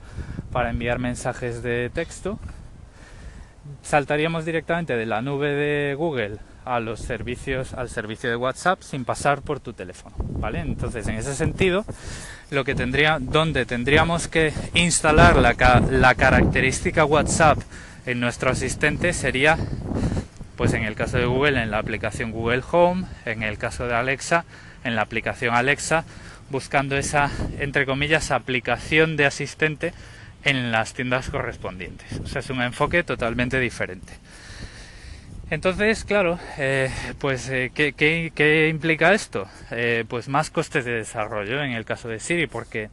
para 0.51 0.69
enviar 0.69 0.99
mensajes 0.99 1.63
de 1.63 1.89
texto. 1.89 2.39
Saltaríamos 3.81 4.45
directamente 4.45 4.95
de 4.95 5.05
la 5.05 5.21
nube 5.21 5.49
de 5.49 5.95
Google 5.95 6.37
a 6.65 6.79
los 6.79 6.99
servicios, 6.99 7.73
al 7.73 7.89
servicio 7.89 8.29
de 8.29 8.35
WhatsApp 8.35 8.81
sin 8.81 9.05
pasar 9.05 9.41
por 9.41 9.59
tu 9.59 9.73
teléfono, 9.73 10.15
¿vale? 10.19 10.59
Entonces, 10.59 11.07
en 11.07 11.15
ese 11.15 11.33
sentido, 11.33 11.85
lo 12.51 12.63
que 12.63 12.75
tendría, 12.75 13.17
donde 13.19 13.65
tendríamos 13.65 14.27
que 14.27 14.53
instalar 14.73 15.37
la, 15.37 15.55
la 15.89 16.15
característica 16.15 17.05
WhatsApp 17.05 17.57
en 18.05 18.19
nuestro 18.19 18.51
asistente 18.51 19.13
sería, 19.13 19.57
pues 20.59 20.73
en 20.73 20.83
el 20.83 20.95
caso 20.95 21.17
de 21.17 21.25
Google, 21.25 21.63
en 21.63 21.71
la 21.71 21.77
aplicación 21.77 22.33
Google 22.33 22.63
Home, 22.69 23.05
en 23.23 23.43
el 23.43 23.57
caso 23.57 23.87
de 23.87 23.95
Alexa, 23.95 24.43
en 24.83 24.97
la 24.97 25.03
aplicación 25.03 25.55
Alexa, 25.55 26.03
buscando 26.49 26.97
esa, 26.97 27.31
entre 27.59 27.85
comillas, 27.85 28.29
aplicación 28.29 29.15
de 29.15 29.25
asistente 29.25 29.93
en 30.43 30.73
las 30.73 30.93
tiendas 30.93 31.29
correspondientes. 31.29 32.19
O 32.21 32.27
sea, 32.27 32.41
es 32.41 32.49
un 32.49 32.61
enfoque 32.61 33.03
totalmente 33.03 33.57
diferente. 33.57 34.11
Entonces, 35.49 36.03
claro, 36.03 36.37
eh, 36.57 36.91
pues 37.19 37.47
eh, 37.47 37.71
¿qué, 37.73 38.67
implica 38.69 39.13
esto? 39.13 39.47
Eh, 39.71 40.03
pues 40.09 40.27
más 40.27 40.49
costes 40.49 40.83
de 40.83 40.91
desarrollo 40.91 41.63
en 41.63 41.71
el 41.71 41.85
caso 41.85 42.09
de 42.09 42.19
Siri, 42.19 42.47
porque 42.47 42.89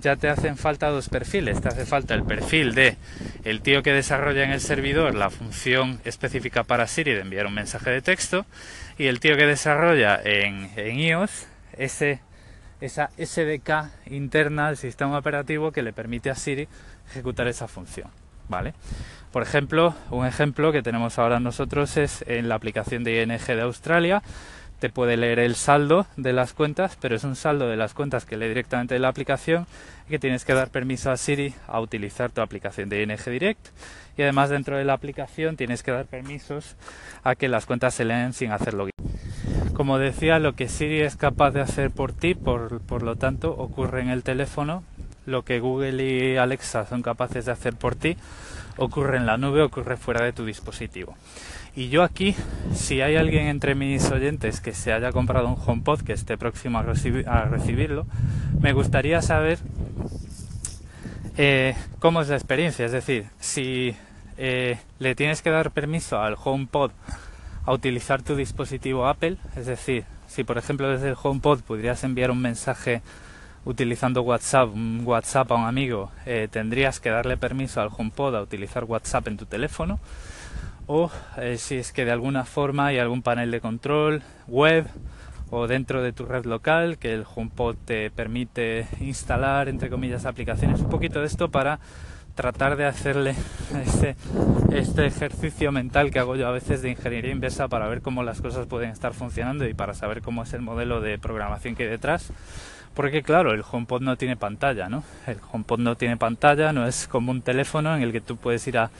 ya 0.00 0.16
te 0.16 0.28
hacen 0.28 0.56
falta 0.56 0.88
dos 0.88 1.08
perfiles. 1.08 1.60
Te 1.60 1.68
hace 1.68 1.86
falta 1.86 2.14
el 2.14 2.24
perfil 2.24 2.74
de 2.74 2.96
el 3.44 3.60
tío 3.60 3.82
que 3.82 3.92
desarrolla 3.92 4.44
en 4.44 4.50
el 4.50 4.60
servidor 4.60 5.14
la 5.14 5.30
función 5.30 6.00
específica 6.04 6.64
para 6.64 6.86
Siri 6.86 7.12
de 7.12 7.20
enviar 7.20 7.46
un 7.46 7.54
mensaje 7.54 7.90
de 7.90 8.02
texto 8.02 8.44
y 8.98 9.06
el 9.06 9.20
tío 9.20 9.36
que 9.36 9.46
desarrolla 9.46 10.20
en, 10.22 10.70
en 10.76 10.98
iOS 10.98 11.46
ese, 11.76 12.20
esa 12.80 13.10
SDK 13.18 14.10
interna 14.10 14.68
del 14.68 14.76
sistema 14.76 15.18
operativo 15.18 15.72
que 15.72 15.82
le 15.82 15.92
permite 15.92 16.30
a 16.30 16.34
Siri 16.34 16.68
ejecutar 17.10 17.46
esa 17.46 17.68
función. 17.68 18.08
¿Vale? 18.48 18.74
Por 19.32 19.42
ejemplo, 19.42 19.94
un 20.10 20.26
ejemplo 20.26 20.72
que 20.72 20.82
tenemos 20.82 21.18
ahora 21.18 21.40
nosotros 21.40 21.96
es 21.96 22.22
en 22.26 22.48
la 22.48 22.56
aplicación 22.56 23.02
de 23.02 23.22
ING 23.22 23.46
de 23.46 23.62
Australia. 23.62 24.22
Te 24.82 24.90
puede 24.90 25.16
leer 25.16 25.38
el 25.38 25.54
saldo 25.54 26.08
de 26.16 26.32
las 26.32 26.54
cuentas, 26.54 26.98
pero 27.00 27.14
es 27.14 27.22
un 27.22 27.36
saldo 27.36 27.68
de 27.68 27.76
las 27.76 27.94
cuentas 27.94 28.24
que 28.24 28.36
lee 28.36 28.48
directamente 28.48 28.94
de 28.94 28.98
la 28.98 29.06
aplicación 29.06 29.64
y 30.08 30.10
que 30.10 30.18
tienes 30.18 30.44
que 30.44 30.54
dar 30.54 30.70
permiso 30.70 31.12
a 31.12 31.16
Siri 31.16 31.54
a 31.68 31.78
utilizar 31.78 32.32
tu 32.32 32.40
aplicación 32.40 32.88
de 32.88 33.00
ING 33.00 33.24
Direct. 33.24 33.68
Y 34.16 34.22
además 34.22 34.50
dentro 34.50 34.76
de 34.76 34.84
la 34.84 34.94
aplicación 34.94 35.56
tienes 35.56 35.84
que 35.84 35.92
dar 35.92 36.06
permisos 36.06 36.74
a 37.22 37.36
que 37.36 37.46
las 37.46 37.64
cuentas 37.64 37.94
se 37.94 38.04
leen 38.04 38.32
sin 38.32 38.50
hacer 38.50 38.74
login. 38.74 38.90
Como 39.72 39.98
decía, 39.98 40.40
lo 40.40 40.56
que 40.56 40.68
Siri 40.68 41.02
es 41.02 41.14
capaz 41.14 41.52
de 41.52 41.60
hacer 41.60 41.92
por 41.92 42.12
ti, 42.12 42.34
por, 42.34 42.80
por 42.80 43.04
lo 43.04 43.14
tanto, 43.14 43.52
ocurre 43.52 44.00
en 44.00 44.08
el 44.08 44.24
teléfono. 44.24 44.82
Lo 45.26 45.44
que 45.44 45.60
Google 45.60 46.02
y 46.02 46.36
Alexa 46.38 46.86
son 46.86 47.02
capaces 47.02 47.44
de 47.44 47.52
hacer 47.52 47.76
por 47.76 47.94
ti, 47.94 48.16
ocurre 48.78 49.16
en 49.16 49.26
la 49.26 49.36
nube, 49.36 49.62
ocurre 49.62 49.96
fuera 49.96 50.24
de 50.24 50.32
tu 50.32 50.44
dispositivo. 50.44 51.14
Y 51.74 51.88
yo 51.88 52.02
aquí, 52.02 52.34
si 52.74 53.00
hay 53.00 53.16
alguien 53.16 53.46
entre 53.46 53.74
mis 53.74 54.10
oyentes 54.10 54.60
que 54.60 54.74
se 54.74 54.92
haya 54.92 55.10
comprado 55.10 55.48
un 55.48 55.56
HomePod 55.56 56.02
que 56.02 56.12
esté 56.12 56.36
próximo 56.36 56.78
a, 56.78 56.82
recibirlo, 56.82 58.06
me 58.60 58.74
gustaría 58.74 59.22
saber 59.22 59.58
eh, 61.38 61.74
cómo 61.98 62.20
es 62.20 62.28
la 62.28 62.36
experiencia. 62.36 62.84
Es 62.84 62.92
decir, 62.92 63.24
si 63.40 63.94
eh, 64.36 64.78
le 64.98 65.14
tienes 65.14 65.40
que 65.40 65.48
dar 65.48 65.70
permiso 65.70 66.20
al 66.20 66.36
HomePod 66.42 66.90
a 67.64 67.72
utilizar 67.72 68.22
tu 68.22 68.36
dispositivo 68.36 69.06
Apple, 69.06 69.38
es 69.56 69.64
decir, 69.64 70.04
si 70.28 70.44
por 70.44 70.58
ejemplo 70.58 70.90
desde 70.90 71.08
el 71.08 71.16
HomePod 71.22 71.60
pudieras 71.60 72.04
enviar 72.04 72.30
un 72.30 72.42
mensaje 72.42 73.00
utilizando 73.64 74.20
WhatsApp, 74.20 74.68
un 74.74 75.02
WhatsApp 75.06 75.52
a 75.52 75.54
un 75.54 75.64
amigo, 75.64 76.10
eh, 76.26 76.48
tendrías 76.50 77.00
que 77.00 77.08
darle 77.08 77.38
permiso 77.38 77.80
al 77.80 77.88
HomePod 77.96 78.34
a 78.36 78.42
utilizar 78.42 78.84
WhatsApp 78.84 79.28
en 79.28 79.36
tu 79.38 79.46
teléfono. 79.46 80.00
O 80.86 81.10
eh, 81.36 81.56
si 81.58 81.76
es 81.76 81.92
que 81.92 82.04
de 82.04 82.10
alguna 82.10 82.44
forma 82.44 82.86
hay 82.86 82.98
algún 82.98 83.22
panel 83.22 83.50
de 83.50 83.60
control 83.60 84.22
web 84.48 84.86
o 85.50 85.66
dentro 85.66 86.02
de 86.02 86.12
tu 86.12 86.24
red 86.24 86.44
local 86.44 86.98
que 86.98 87.12
el 87.12 87.24
HomePod 87.32 87.76
te 87.84 88.10
permite 88.10 88.86
instalar, 89.00 89.68
entre 89.68 89.90
comillas, 89.90 90.24
aplicaciones. 90.24 90.80
Un 90.80 90.88
poquito 90.88 91.20
de 91.20 91.26
esto 91.26 91.50
para 91.50 91.78
tratar 92.34 92.76
de 92.76 92.86
hacerle 92.86 93.34
este, 93.84 94.16
este 94.72 95.06
ejercicio 95.06 95.70
mental 95.70 96.10
que 96.10 96.18
hago 96.18 96.36
yo 96.36 96.48
a 96.48 96.52
veces 96.52 96.80
de 96.80 96.90
ingeniería 96.90 97.30
inversa 97.30 97.68
para 97.68 97.86
ver 97.88 98.00
cómo 98.00 98.22
las 98.22 98.40
cosas 98.40 98.66
pueden 98.66 98.90
estar 98.90 99.12
funcionando 99.12 99.68
y 99.68 99.74
para 99.74 99.92
saber 99.92 100.22
cómo 100.22 100.42
es 100.42 100.54
el 100.54 100.62
modelo 100.62 101.02
de 101.02 101.18
programación 101.18 101.74
que 101.74 101.82
hay 101.84 101.90
detrás 101.90 102.32
porque 102.94 103.22
claro, 103.22 103.52
el 103.52 103.62
HomePod 103.70 104.02
no 104.02 104.16
tiene 104.16 104.36
pantalla, 104.36 104.88
¿no? 104.88 105.02
El 105.26 105.38
HomePod 105.50 105.78
no 105.78 105.96
tiene 105.96 106.16
pantalla, 106.16 106.72
no 106.72 106.86
es 106.86 107.08
como 107.08 107.30
un 107.30 107.40
teléfono 107.40 107.94
en 107.96 108.02
el 108.02 108.12
que 108.12 108.20
tú 108.20 108.36
puedes 108.36 108.66
ir 108.66 108.78
a 108.78 108.90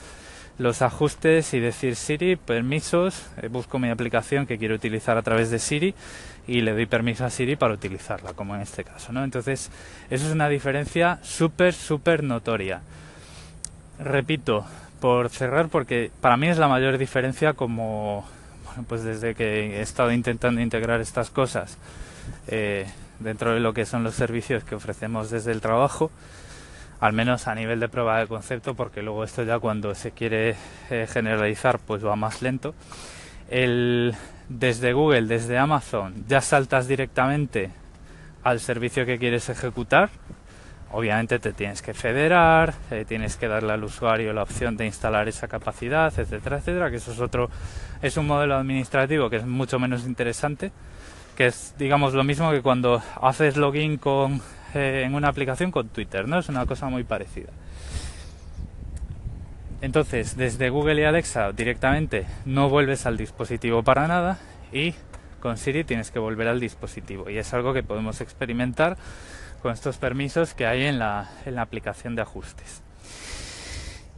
los 0.58 0.82
ajustes 0.82 1.54
y 1.54 1.60
decir 1.60 1.96
Siri, 1.96 2.36
permisos, 2.36 3.26
eh, 3.40 3.48
busco 3.48 3.78
mi 3.78 3.90
aplicación 3.90 4.46
que 4.46 4.58
quiero 4.58 4.74
utilizar 4.74 5.16
a 5.16 5.22
través 5.22 5.50
de 5.50 5.58
Siri 5.58 5.94
y 6.46 6.60
le 6.60 6.72
doy 6.72 6.86
permiso 6.86 7.24
a 7.24 7.30
Siri 7.30 7.56
para 7.56 7.74
utilizarla, 7.74 8.34
como 8.34 8.54
en 8.54 8.62
este 8.62 8.84
caso, 8.84 9.12
¿no? 9.12 9.24
Entonces, 9.24 9.70
eso 10.10 10.26
es 10.26 10.32
una 10.32 10.48
diferencia 10.48 11.18
súper, 11.22 11.72
súper 11.72 12.22
notoria. 12.22 12.82
Repito, 13.98 14.66
por 15.00 15.30
cerrar, 15.30 15.68
porque 15.68 16.10
para 16.20 16.36
mí 16.36 16.48
es 16.48 16.58
la 16.58 16.68
mayor 16.68 16.98
diferencia 16.98 17.54
como, 17.54 18.24
pues 18.88 19.02
desde 19.02 19.34
que 19.34 19.78
he 19.78 19.80
estado 19.80 20.12
intentando 20.12 20.60
integrar 20.60 21.00
estas 21.00 21.30
cosas 21.30 21.76
eh, 22.46 22.86
dentro 23.18 23.52
de 23.52 23.60
lo 23.60 23.72
que 23.74 23.86
son 23.86 24.04
los 24.04 24.14
servicios 24.14 24.64
que 24.64 24.74
ofrecemos 24.74 25.30
desde 25.30 25.52
el 25.52 25.60
trabajo, 25.60 26.10
al 27.02 27.12
menos 27.12 27.48
a 27.48 27.54
nivel 27.56 27.80
de 27.80 27.88
prueba 27.88 28.20
de 28.20 28.28
concepto, 28.28 28.74
porque 28.74 29.02
luego 29.02 29.24
esto 29.24 29.42
ya 29.42 29.58
cuando 29.58 29.92
se 29.92 30.12
quiere 30.12 30.54
eh, 30.88 31.08
generalizar 31.12 31.80
pues 31.80 32.06
va 32.06 32.14
más 32.14 32.42
lento. 32.42 32.76
El, 33.50 34.14
desde 34.48 34.92
Google, 34.92 35.22
desde 35.22 35.58
Amazon, 35.58 36.24
ya 36.28 36.40
saltas 36.40 36.86
directamente 36.86 37.70
al 38.44 38.60
servicio 38.60 39.04
que 39.04 39.18
quieres 39.18 39.48
ejecutar. 39.48 40.10
Obviamente 40.92 41.40
te 41.40 41.52
tienes 41.52 41.82
que 41.82 41.92
federar, 41.92 42.72
eh, 42.92 43.04
tienes 43.04 43.36
que 43.36 43.48
darle 43.48 43.72
al 43.72 43.82
usuario 43.82 44.32
la 44.32 44.44
opción 44.44 44.76
de 44.76 44.86
instalar 44.86 45.26
esa 45.26 45.48
capacidad, 45.48 46.16
etcétera, 46.16 46.58
etcétera, 46.58 46.88
que 46.88 46.98
eso 46.98 47.10
es 47.10 47.18
otro, 47.18 47.50
es 48.00 48.16
un 48.16 48.28
modelo 48.28 48.54
administrativo 48.54 49.28
que 49.28 49.38
es 49.38 49.46
mucho 49.46 49.80
menos 49.80 50.06
interesante, 50.06 50.70
que 51.36 51.46
es 51.46 51.74
digamos 51.76 52.14
lo 52.14 52.22
mismo 52.22 52.52
que 52.52 52.62
cuando 52.62 53.02
haces 53.20 53.56
login 53.56 53.96
con 53.96 54.40
eh, 54.74 55.02
en 55.04 55.14
una 55.14 55.28
aplicación 55.28 55.70
con 55.70 55.88
Twitter, 55.88 56.28
¿no? 56.28 56.38
Es 56.38 56.48
una 56.48 56.66
cosa 56.66 56.88
muy 56.88 57.04
parecida. 57.04 57.50
Entonces, 59.80 60.36
desde 60.36 60.70
Google 60.70 61.00
y 61.02 61.04
Alexa 61.04 61.52
directamente 61.52 62.26
no 62.44 62.68
vuelves 62.68 63.04
al 63.04 63.16
dispositivo 63.16 63.82
para 63.82 64.06
nada 64.06 64.38
y 64.72 64.94
con 65.40 65.56
Siri 65.56 65.82
tienes 65.82 66.12
que 66.12 66.20
volver 66.20 66.46
al 66.46 66.60
dispositivo. 66.60 67.28
Y 67.28 67.38
es 67.38 67.52
algo 67.52 67.74
que 67.74 67.82
podemos 67.82 68.20
experimentar 68.20 68.96
con 69.60 69.72
estos 69.72 69.96
permisos 69.96 70.54
que 70.54 70.66
hay 70.66 70.84
en 70.84 71.00
la, 71.00 71.30
en 71.44 71.56
la 71.56 71.62
aplicación 71.62 72.14
de 72.14 72.22
ajustes. 72.22 72.82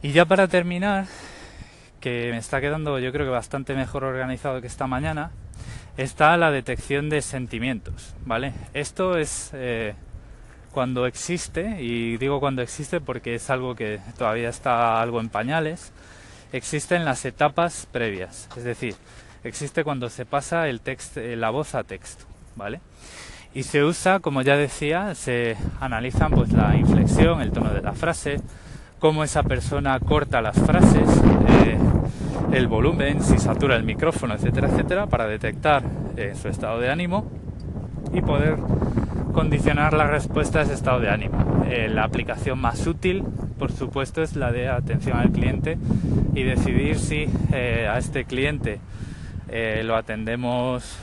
Y 0.03 0.11
ya 0.11 0.25
para 0.25 0.47
terminar, 0.47 1.07
que 1.99 2.29
me 2.31 2.37
está 2.37 2.61
quedando 2.61 2.99
yo 2.99 3.11
creo 3.11 3.25
que 3.25 3.31
bastante 3.31 3.73
mejor 3.73 4.03
organizado 4.03 4.61
que 4.61 4.67
esta 4.67 4.85
mañana, 4.85 5.31
está 5.97 6.37
la 6.37 6.51
detección 6.51 7.09
de 7.09 7.21
sentimientos, 7.21 8.13
¿vale? 8.25 8.53
Esto 8.73 9.17
es 9.17 9.49
eh, 9.53 9.95
cuando 10.75 11.07
existe, 11.07 11.81
y 11.81 12.17
digo 12.17 12.41
cuando 12.41 12.61
existe 12.61 12.99
porque 12.99 13.35
es 13.35 13.49
algo 13.49 13.75
que 13.75 14.01
todavía 14.17 14.49
está 14.49 15.01
algo 15.01 15.21
en 15.21 15.29
pañales, 15.29 15.93
existen 16.51 17.05
las 17.05 17.23
etapas 17.23 17.87
previas, 17.89 18.49
es 18.57 18.65
decir, 18.65 18.93
existe 19.45 19.85
cuando 19.85 20.09
se 20.09 20.25
pasa 20.25 20.67
el 20.67 20.81
texto, 20.81 21.21
eh, 21.21 21.37
la 21.37 21.49
voz 21.49 21.75
a 21.75 21.85
texto, 21.85 22.25
¿vale? 22.57 22.81
Y 23.53 23.63
se 23.63 23.85
usa, 23.85 24.19
como 24.19 24.41
ya 24.41 24.57
decía, 24.57 25.15
se 25.15 25.55
analizan 25.79 26.31
pues 26.31 26.51
la 26.51 26.75
inflexión, 26.75 27.41
el 27.41 27.53
tono 27.53 27.73
de 27.73 27.81
la 27.81 27.93
frase, 27.93 28.41
cómo 28.99 29.23
esa 29.23 29.43
persona 29.43 29.97
corta 30.01 30.41
las 30.41 30.59
frases, 30.59 31.07
eh, 31.47 31.77
el 32.51 32.67
volumen, 32.67 33.23
si 33.23 33.37
satura 33.37 33.77
el 33.77 33.83
micrófono, 33.83 34.33
etcétera, 34.33 34.67
etcétera, 34.67 35.07
para 35.07 35.25
detectar 35.25 35.83
eh, 36.17 36.33
su 36.35 36.49
estado 36.49 36.81
de 36.81 36.91
ánimo 36.91 37.31
y 38.13 38.19
poder 38.21 38.57
condicionar 39.35 39.91
la 39.93 40.07
respuesta 40.07 40.59
a 40.59 40.61
ese 40.61 40.73
estado 40.73 41.01
de 41.01 41.09
ánimo. 41.09 41.65
Eh, 41.69 41.89
la 41.89 42.05
aplicación 42.05 42.57
más 42.57 42.87
útil, 42.87 43.21
por 43.59 43.69
supuesto, 43.69 44.23
es 44.23 44.37
la 44.37 44.53
de 44.53 44.69
atención 44.69 45.17
al 45.17 45.29
cliente 45.33 45.77
y 46.33 46.43
decidir 46.43 46.97
si 46.97 47.27
eh, 47.51 47.85
a 47.91 47.97
este 47.97 48.23
cliente 48.23 48.79
eh, 49.49 49.83
lo 49.83 49.95
atendemos 49.95 50.97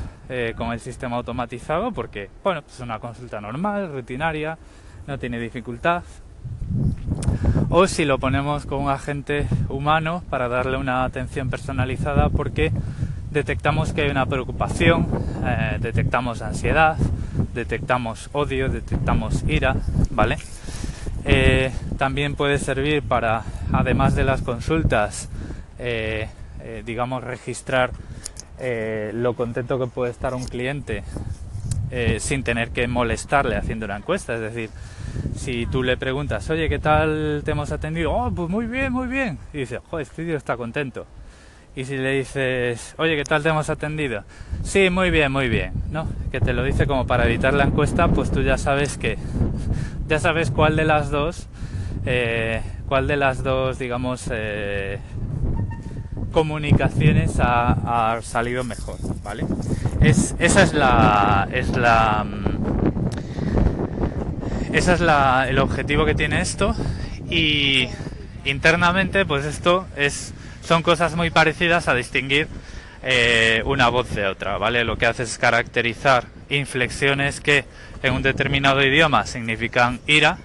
con 0.56 0.72
el 0.72 0.80
sistema 0.80 1.16
automatizado, 1.16 1.92
porque 1.92 2.30
bueno, 2.42 2.62
pues 2.62 2.76
es 2.76 2.80
una 2.80 2.98
consulta 3.00 3.38
normal, 3.38 3.92
rutinaria, 3.92 4.56
no 5.06 5.18
tiene 5.18 5.38
dificultad. 5.38 6.04
O 7.68 7.86
si 7.86 8.06
lo 8.06 8.18
ponemos 8.18 8.64
con 8.64 8.80
un 8.80 8.88
agente 8.88 9.46
humano 9.68 10.22
para 10.30 10.48
darle 10.48 10.78
una 10.78 11.04
atención 11.04 11.50
personalizada, 11.50 12.30
porque 12.30 12.72
detectamos 13.32 13.92
que 13.92 14.02
hay 14.02 14.10
una 14.10 14.26
preocupación, 14.26 15.06
detectamos 15.80 16.42
ansiedad, 16.42 16.96
detectamos 17.54 18.28
odio, 18.32 18.68
detectamos 18.68 19.42
ira, 19.48 19.76
¿vale? 20.10 20.36
Eh, 21.24 21.72
también 21.98 22.34
puede 22.34 22.58
servir 22.58 23.02
para, 23.02 23.42
además 23.72 24.14
de 24.14 24.24
las 24.24 24.42
consultas, 24.42 25.28
eh, 25.78 26.28
eh, 26.60 26.82
digamos, 26.84 27.24
registrar 27.24 27.90
lo 29.12 29.34
contento 29.34 29.76
que 29.76 29.88
puede 29.88 30.12
estar 30.12 30.34
un 30.34 30.44
cliente 30.44 31.02
sin 32.20 32.44
tener 32.44 32.70
que 32.70 32.86
molestarle 32.86 33.56
haciendo 33.56 33.86
una 33.86 33.96
encuesta. 33.96 34.36
Es 34.36 34.40
decir, 34.40 34.70
si 35.34 35.66
tú 35.66 35.82
le 35.82 35.96
preguntas, 35.96 36.48
oye, 36.48 36.68
¿qué 36.68 36.78
tal 36.78 37.42
te 37.44 37.50
hemos 37.50 37.72
atendido? 37.72 38.12
Oh, 38.12 38.30
pues 38.30 38.48
muy 38.48 38.66
bien, 38.66 38.92
muy 38.92 39.08
bien. 39.08 39.36
Y 39.52 39.58
dice, 39.58 39.80
joder, 39.90 40.06
este 40.06 40.24
tío 40.24 40.36
está 40.36 40.56
contento. 40.56 41.06
Y 41.74 41.87
si 41.87 41.96
le 41.96 42.18
dices, 42.18 42.94
oye, 42.98 43.16
¿qué 43.16 43.24
tal 43.24 43.42
te 43.42 43.48
hemos 43.48 43.70
atendido? 43.70 44.24
Sí, 44.62 44.90
muy 44.90 45.11
bien, 45.11 45.32
muy 45.32 45.48
bien, 45.48 45.72
¿no? 45.90 46.06
Que 46.30 46.38
te 46.38 46.52
lo 46.52 46.64
dice 46.64 46.87
como 46.87 47.06
para 47.06 47.24
evitar 47.24 47.54
la 47.54 47.64
encuesta, 47.64 48.08
pues 48.08 48.30
tú 48.30 48.42
ya 48.42 48.58
sabes 48.58 48.98
que, 48.98 49.16
ya 50.06 50.18
sabes 50.18 50.50
cuál 50.50 50.76
de 50.76 50.85
las 50.85 51.11
dos, 51.11 51.46
eh, 52.04 52.61
cuál 52.88 53.06
de 53.06 53.16
las 53.16 53.42
dos, 53.42 53.78
digamos, 53.78 54.28
eh, 54.30 54.98
comunicaciones 56.30 57.37
ha, 57.38 58.18
salido 58.20 58.64
mejor, 58.64 58.96
¿vale? 59.22 59.46
Es, 60.02 60.35
esa 60.38 60.62
es 60.64 60.74
la, 60.74 61.48
es 61.52 61.74
la, 61.74 62.24
mm, 62.24 62.44
esa 64.74 64.92
es 64.92 65.00
la, 65.00 65.46
el 65.48 65.58
objetivo 65.58 66.04
que 66.04 66.14
tiene 66.14 66.42
esto 66.42 66.74
y 67.30 67.88
internamente, 68.44 69.24
pues 69.24 69.46
esto 69.46 69.87
es 69.96 70.35
son 70.62 70.83
cosas 70.83 71.14
muy 71.16 71.31
parecidas 71.31 71.88
a 71.88 71.94
distinguir 71.94 72.48
eh, 73.03 73.62
una 73.66 73.88
voz 73.88 74.14
de 74.14 74.27
otra, 74.27 74.59
¿vale? 74.59 74.85
Lo 74.85 74.96
que 74.96 75.07
hace 75.07 75.25
es 75.25 75.37
caracterizar 75.37 76.27
inflexiones 76.48 77.40
que 77.40 77.64
en 78.03 78.14
un 78.14 78.22
determinado 78.22 78.83
idioma 78.83 79.27
significan 79.27 80.01
ira 80.07 80.38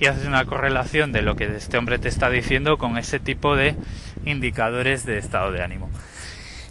y 0.00 0.06
haces 0.06 0.26
una 0.26 0.44
correlación 0.44 1.12
de 1.12 1.22
lo 1.22 1.36
que 1.36 1.44
este 1.44 1.78
hombre 1.78 1.98
te 1.98 2.08
está 2.08 2.28
diciendo 2.28 2.76
con 2.76 2.98
ese 2.98 3.20
tipo 3.20 3.54
de 3.54 3.76
indicadores 4.24 5.06
de 5.06 5.18
estado 5.18 5.52
de 5.52 5.62
ánimo. 5.62 5.88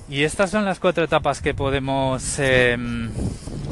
Y 0.10 0.24
estas 0.24 0.52
son 0.52 0.66
las 0.66 0.80
cuatro 0.80 1.06
etapas 1.06 1.42
que 1.42 1.54
podemos 1.54 2.38
em, 2.40 3.10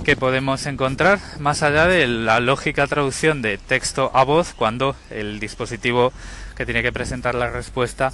que 0.05 0.15
podemos 0.15 0.65
encontrar 0.65 1.19
más 1.39 1.61
allá 1.61 1.87
de 1.87 2.07
la 2.07 2.39
lógica 2.39 2.87
traducción 2.87 3.41
de 3.41 3.57
texto 3.57 4.11
a 4.13 4.23
voz 4.23 4.53
cuando 4.53 4.95
el 5.09 5.41
dispositivo 5.41 6.13
que 6.55 6.65
tiene 6.65 6.81
que 6.81 6.93
presentar 6.93 7.35
la 7.35 7.49
respuesta 7.49 8.13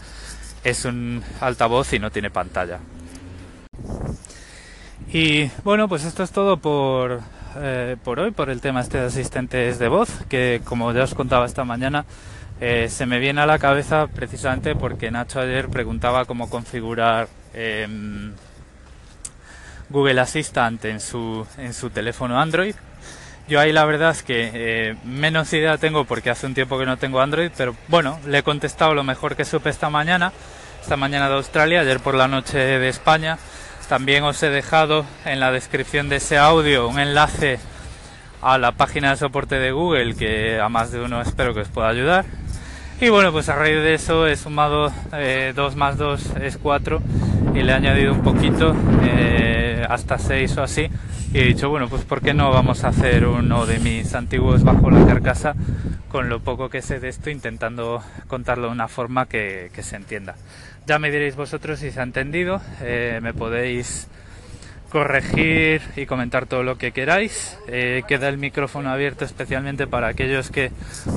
es 0.66 0.84
un 0.84 1.24
altavoz 1.40 1.94
y 1.94 2.00
no 2.00 2.12
tiene 2.12 2.30
pantalla. 2.32 2.80
Y 5.14 5.50
bueno, 5.64 5.88
pues 5.88 6.04
esto 6.04 6.24
es 6.24 6.32
todo 6.32 6.58
por, 6.58 7.22
eh, 7.58 7.96
por 8.04 8.20
hoy, 8.20 8.32
por 8.32 8.50
el 8.50 8.60
tema 8.60 8.82
este 8.82 8.98
de 8.98 9.06
asistentes 9.06 9.80
de 9.80 9.88
voz, 9.88 10.10
que 10.28 10.62
como 10.66 10.92
ya 10.92 11.04
os 11.04 11.14
contaba 11.14 11.46
esta 11.46 11.64
mañana, 11.64 12.06
eh, 12.60 12.88
se 12.90 13.06
me 13.06 13.20
viene 13.20 13.42
a 13.42 13.46
la 13.46 13.60
cabeza 13.60 14.08
precisamente 14.08 14.76
porque 14.76 15.12
Nacho 15.12 15.40
ayer 15.40 15.70
preguntaba 15.70 16.26
cómo 16.26 16.50
configurar 16.50 17.28
em, 17.54 18.34
Google 19.90 20.20
Assistant 20.20 20.84
en 20.86 21.00
su, 21.00 21.46
en 21.60 21.74
su 21.74 21.92
teléfono 21.92 22.40
Android. 22.40 22.76
Yo 23.48 23.60
ahí 23.60 23.72
la 23.72 23.86
verdad 23.86 24.12
es 24.12 24.24
que 24.24 24.52
eh, 24.54 24.96
menos 25.04 25.54
idea 25.54 25.78
tengo 25.78 26.06
porque 26.06 26.30
hace 26.30 26.48
un 26.48 26.54
tiempo 26.54 26.80
que 26.80 26.86
no 26.86 26.98
tengo 26.98 27.22
Android, 27.22 27.52
pero 27.56 27.76
bueno, 27.88 28.20
le 28.26 28.40
he 28.40 28.44
contestado 28.44 28.94
lo 28.94 29.04
mejor 29.04 29.36
que 29.36 29.46
supe 29.46 29.70
esta 29.70 29.90
mañana 29.90 30.32
esta 30.86 30.98
mañana 30.98 31.28
de 31.30 31.34
Australia, 31.34 31.82
ayer 31.82 32.00
por 32.00 32.14
la 32.14 32.28
noche 32.28 32.60
de 32.60 32.90
España. 32.90 33.40
También 33.90 34.24
os 34.24 34.44
he 34.44 34.52
dejado 34.52 35.04
en 35.26 35.40
la 35.40 35.52
descripción 35.52 36.10
de 36.10 36.18
ese 36.18 36.38
audio 36.38 36.88
un 36.88 37.00
enlace 37.00 37.58
a 38.40 38.60
la 38.60 38.72
página 38.74 39.10
de 39.10 39.18
soporte 39.18 39.56
de 39.56 39.72
Google 39.72 40.14
que 40.14 40.60
a 40.60 40.70
más 40.70 40.92
de 40.92 41.02
uno 41.02 41.22
espero 41.22 41.56
que 41.56 41.62
os 41.62 41.70
pueda 41.70 41.90
ayudar. 41.90 42.26
Y 43.02 43.10
bueno, 43.10 43.32
pues 43.32 43.50
a 43.50 43.56
raíz 43.56 43.78
de 43.78 43.96
eso 43.96 44.28
he 44.28 44.36
sumado 44.36 44.90
2 44.90 44.94
eh, 45.14 45.54
más 45.76 45.98
2 45.98 46.22
es 46.44 46.58
4 46.58 47.02
y 47.56 47.64
le 47.64 47.72
he 47.72 47.76
añadido 47.76 48.14
un 48.14 48.22
poquito 48.22 48.76
eh, 49.02 49.84
hasta 49.90 50.20
6 50.20 50.58
o 50.58 50.62
así. 50.62 50.88
Y 51.36 51.40
he 51.40 51.44
dicho, 51.44 51.68
bueno, 51.70 51.90
pues 51.90 52.06
¿por 52.06 52.22
qué 52.22 52.34
no 52.34 52.50
vamos 52.50 52.86
a 52.86 52.88
hacer 52.88 53.28
uno 53.28 53.66
de 53.66 53.80
mis 53.80 54.16
antiguos 54.16 54.64
bajo 54.64 54.90
la 54.90 55.06
carcasa 55.06 55.54
con 56.08 56.30
lo 56.30 56.40
poco 56.40 56.70
que 56.70 56.82
sé 56.82 57.02
de 57.02 57.10
esto, 57.10 57.30
intentando 57.30 58.02
contarlo 58.28 58.68
de 58.68 58.72
una 58.72 58.88
forma 58.88 59.26
que 59.26 59.70
se 59.78 59.98
entienda. 59.98 60.36
Ya 60.88 60.98
me 60.98 61.12
diréis 61.12 61.36
vosotros 61.36 61.80
si 61.80 61.92
se 61.92 62.00
ha 62.00 62.04
entendido. 62.04 62.62
Eh, 62.80 63.20
me 63.22 63.34
podéis 63.34 64.08
corregir 64.90 65.82
y 65.98 66.06
comentar 66.06 66.46
todo 66.46 66.64
lo 66.64 66.78
que 66.78 66.94
queráis. 66.94 67.60
Eh, 67.68 68.04
queda 68.08 68.30
el 68.30 68.38
micrófono 68.38 68.90
abierto 68.90 69.26
especialmente 69.26 69.88
para 69.88 70.08
aquellos 70.08 70.50
que 70.52 70.72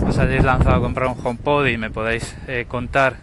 os 0.04 0.18
hayáis 0.18 0.42
lanzado 0.42 0.74
a 0.74 0.80
comprar 0.80 1.10
un 1.10 1.24
HomePod 1.24 1.68
y 1.68 1.78
me 1.78 1.90
podáis 1.92 2.34
eh, 2.48 2.64
contar 2.66 3.18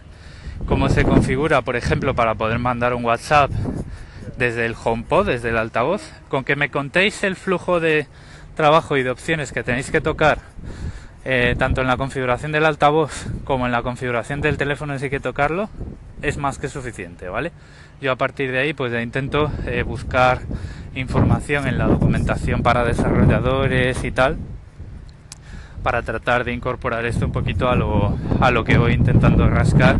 cómo 0.65 0.87
se 0.87 1.03
configura, 1.03 1.61
por 1.61 1.75
ejemplo, 1.75 2.15
para 2.15 2.35
poder 2.35 2.57
mandar 2.57 2.93
un 2.93 3.03
WhatsApp 3.03 3.51
desde 4.38 4.65
el 4.65 4.75
HomePod, 4.81 5.27
desde 5.27 5.49
el 5.49 5.57
altavoz, 5.57 6.11
con 6.29 6.43
que 6.43 6.55
me 6.55 6.69
contéis 6.69 7.23
el 7.23 7.36
flujo 7.36 7.79
de 7.79 8.07
trabajo 8.55 8.97
y 8.97 9.03
de 9.03 9.09
opciones 9.09 9.51
que 9.51 9.63
tenéis 9.63 9.91
que 9.91 10.01
tocar, 10.01 10.39
eh, 11.23 11.55
tanto 11.57 11.81
en 11.81 11.88
la 11.88 11.97
configuración 11.97 12.51
del 12.51 12.65
altavoz 12.65 13.25
como 13.43 13.65
en 13.65 13.71
la 13.71 13.83
configuración 13.83 14.41
del 14.41 14.57
teléfono 14.57 14.93
en 14.93 14.99
sí 14.99 15.09
que 15.09 15.19
tocarlo, 15.19 15.69
es 16.21 16.38
más 16.38 16.57
que 16.57 16.69
suficiente, 16.69 17.29
¿vale? 17.29 17.51
Yo 18.01 18.11
a 18.11 18.15
partir 18.15 18.51
de 18.51 18.59
ahí 18.59 18.73
pues 18.73 18.93
intento 19.01 19.51
eh, 19.65 19.83
buscar 19.83 20.39
información 20.95 21.67
en 21.67 21.77
la 21.77 21.88
documentación 21.88 22.63
para 22.63 22.83
desarrolladores 22.86 24.03
y 24.03 24.11
tal, 24.11 24.38
para 25.86 26.01
tratar 26.01 26.45
de 26.45 26.51
incorporar 26.51 27.05
esto 27.05 27.27
un 27.27 27.31
poquito 27.31 27.69
a 27.69 27.75
lo, 27.75 28.17
a 28.41 28.49
lo 28.49 28.63
que 28.63 28.79
voy 28.79 28.93
intentando 28.93 29.47
rascar 29.47 29.99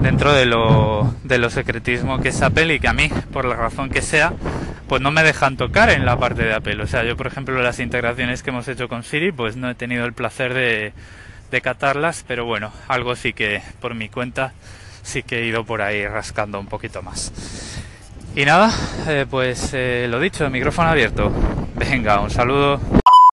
dentro 0.00 0.32
de 0.32 0.46
lo, 0.46 1.12
de 1.24 1.38
lo 1.38 1.50
secretismo 1.50 2.20
que 2.20 2.28
es 2.28 2.40
Apple 2.42 2.72
y 2.72 2.78
que 2.78 2.86
a 2.86 2.92
mí, 2.92 3.10
por 3.32 3.44
la 3.44 3.56
razón 3.56 3.90
que 3.90 4.02
sea, 4.02 4.34
pues 4.88 5.02
no 5.02 5.10
me 5.10 5.24
dejan 5.24 5.56
tocar 5.56 5.90
en 5.90 6.06
la 6.06 6.16
parte 6.16 6.44
de 6.44 6.54
Apple. 6.54 6.80
O 6.80 6.86
sea, 6.86 7.02
yo 7.02 7.16
por 7.16 7.26
ejemplo 7.26 7.60
las 7.60 7.80
integraciones 7.80 8.44
que 8.44 8.50
hemos 8.50 8.68
hecho 8.68 8.88
con 8.88 9.02
Siri, 9.02 9.32
pues 9.32 9.56
no 9.56 9.68
he 9.68 9.74
tenido 9.74 10.04
el 10.04 10.12
placer 10.12 10.54
de, 10.54 10.92
de 11.50 11.60
catarlas, 11.60 12.24
pero 12.28 12.44
bueno, 12.44 12.70
algo 12.86 13.16
sí 13.16 13.32
que 13.32 13.62
por 13.80 13.96
mi 13.96 14.08
cuenta 14.08 14.52
sí 15.02 15.24
que 15.24 15.40
he 15.40 15.46
ido 15.46 15.64
por 15.64 15.82
ahí 15.82 16.06
rascando 16.06 16.60
un 16.60 16.66
poquito 16.66 17.02
más. 17.02 17.32
Y 18.36 18.44
nada, 18.44 18.70
eh, 19.08 19.26
pues 19.28 19.70
eh, 19.72 20.06
lo 20.08 20.20
dicho, 20.20 20.48
micrófono 20.50 20.90
abierto. 20.90 21.32
Venga, 21.74 22.20
un 22.20 22.30
saludo. 22.30 22.80